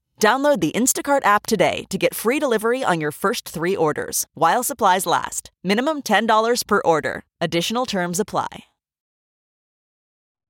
Download 0.21 0.59
the 0.59 0.71
Instacart 0.73 1.25
app 1.25 1.47
today 1.47 1.85
to 1.89 1.97
get 1.97 2.13
free 2.13 2.37
delivery 2.37 2.83
on 2.83 3.01
your 3.01 3.11
first 3.11 3.49
three 3.49 3.75
orders 3.75 4.27
while 4.35 4.61
supplies 4.61 5.07
last. 5.07 5.49
Minimum 5.63 6.03
$10 6.03 6.67
per 6.67 6.81
order. 6.85 7.23
Additional 7.41 7.87
terms 7.87 8.19
apply. 8.19 8.65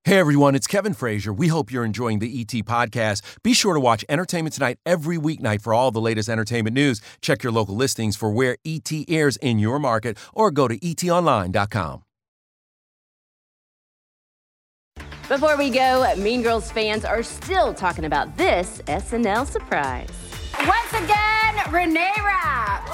Hey 0.04 0.18
everyone, 0.18 0.56
it's 0.56 0.66
Kevin 0.66 0.94
Frazier. 0.94 1.32
We 1.32 1.46
hope 1.46 1.70
you're 1.70 1.84
enjoying 1.84 2.18
the 2.18 2.40
ET 2.40 2.52
podcast. 2.66 3.22
Be 3.44 3.54
sure 3.54 3.72
to 3.72 3.80
watch 3.80 4.04
Entertainment 4.08 4.52
Tonight 4.52 4.78
every 4.84 5.16
weeknight 5.16 5.62
for 5.62 5.72
all 5.72 5.90
the 5.90 6.00
latest 6.00 6.28
entertainment 6.28 6.74
news. 6.74 7.00
Check 7.22 7.42
your 7.42 7.52
local 7.52 7.76
listings 7.76 8.16
for 8.16 8.30
where 8.30 8.58
ET 8.66 8.90
airs 9.08 9.36
in 9.38 9.58
your 9.58 9.78
market 9.78 10.18
or 10.34 10.50
go 10.50 10.66
to 10.68 10.76
etonline.com. 10.80 12.02
Before 15.28 15.56
we 15.56 15.70
go, 15.70 16.12
Mean 16.16 16.42
Girls 16.42 16.70
fans 16.70 17.04
are 17.04 17.22
still 17.22 17.72
talking 17.72 18.04
about 18.06 18.36
this 18.36 18.82
SNL 18.86 19.46
surprise. 19.46 20.08
Once 20.66 20.92
again, 20.92 21.72
Renee 21.72 22.12
Rapp. 22.24 22.88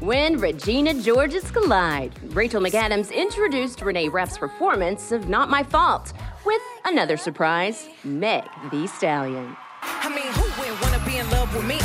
When 0.00 0.38
Regina 0.38 0.94
Georges 0.94 1.50
collide, 1.50 2.12
Rachel 2.34 2.62
McAdams 2.62 3.12
introduced 3.12 3.82
Renee 3.82 4.08
Rapp's 4.08 4.38
performance 4.38 5.10
of 5.10 5.28
Not 5.28 5.50
My 5.50 5.64
Fault 5.64 6.12
with 6.44 6.62
another 6.84 7.16
surprise, 7.16 7.88
Meg 8.04 8.44
Thee 8.70 8.86
Stallion. 8.86 9.56
I 9.82 10.08
mean, 10.08 10.32
who 10.32 10.42
would 10.60 10.80
wanna 10.80 11.04
be 11.04 11.18
in 11.18 11.28
love 11.30 11.54
with 11.54 11.66
me? 11.66 11.80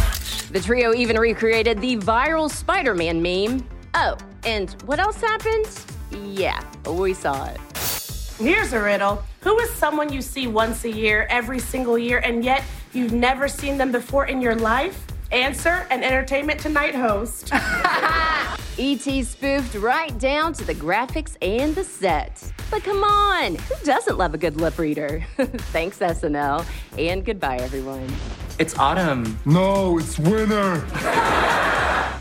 The 0.51 0.63
trio 0.63 0.93
even 0.93 1.17
recreated 1.17 1.81
the 1.81 1.97
viral 1.97 2.51
Spider 2.51 2.93
Man 2.93 3.21
meme. 3.21 3.67
Oh, 3.95 4.15
and 4.45 4.71
what 4.85 4.99
else 4.99 5.19
happened? 5.19 5.67
Yeah, 6.11 6.61
we 6.87 7.13
saw 7.13 7.45
it. 7.45 7.59
Here's 8.41 8.73
a 8.73 8.81
riddle. 8.81 9.23
Who 9.41 9.59
is 9.59 9.69
someone 9.69 10.11
you 10.11 10.19
see 10.19 10.47
once 10.47 10.83
a 10.83 10.91
year, 10.91 11.27
every 11.29 11.59
single 11.59 11.95
year, 11.95 12.17
and 12.25 12.43
yet 12.43 12.63
you've 12.91 13.13
never 13.13 13.47
seen 13.47 13.77
them 13.77 13.91
before 13.91 14.25
in 14.25 14.41
your 14.41 14.55
life? 14.55 15.05
Answer 15.31 15.85
an 15.91 16.03
Entertainment 16.03 16.59
Tonight 16.59 16.95
host. 16.95 17.51
E.T. 18.79 19.21
spoofed 19.21 19.75
right 19.75 20.17
down 20.17 20.53
to 20.53 20.63
the 20.63 20.73
graphics 20.73 21.37
and 21.43 21.75
the 21.75 21.83
set. 21.83 22.51
But 22.71 22.83
come 22.83 23.03
on, 23.03 23.57
who 23.57 23.75
doesn't 23.85 24.17
love 24.17 24.33
a 24.33 24.39
good 24.39 24.55
lip 24.59 24.79
reader? 24.79 25.23
Thanks, 25.37 25.99
SNL. 25.99 26.65
And 26.97 27.23
goodbye, 27.23 27.57
everyone. 27.57 28.11
It's 28.57 28.75
autumn. 28.79 29.39
No, 29.45 29.99
it's 29.99 30.17
winter. 30.17 30.83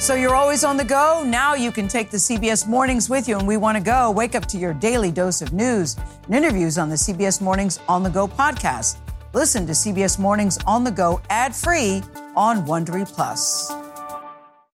So 0.00 0.14
you're 0.14 0.34
always 0.34 0.64
on 0.64 0.78
the 0.78 0.84
go? 0.84 1.22
Now 1.26 1.52
you 1.52 1.70
can 1.70 1.86
take 1.86 2.10
the 2.10 2.16
CBS 2.16 2.66
Mornings 2.66 3.10
with 3.10 3.28
you, 3.28 3.38
and 3.38 3.46
we 3.46 3.58
want 3.58 3.76
to 3.76 3.84
go. 3.84 4.10
Wake 4.10 4.34
up 4.34 4.46
to 4.46 4.56
your 4.56 4.72
daily 4.72 5.12
dose 5.12 5.42
of 5.42 5.52
news 5.52 5.94
and 6.24 6.34
interviews 6.34 6.78
on 6.78 6.88
the 6.88 6.96
CBS 6.96 7.42
Mornings 7.42 7.78
On 7.86 8.02
the 8.02 8.08
Go 8.08 8.26
podcast. 8.26 8.96
Listen 9.34 9.66
to 9.66 9.72
CBS 9.72 10.18
Mornings 10.18 10.58
On 10.66 10.84
the 10.84 10.90
Go 10.90 11.20
ad 11.28 11.54
free 11.54 12.02
on 12.34 12.64
Wondery 12.64 13.06
Plus. 13.06 13.70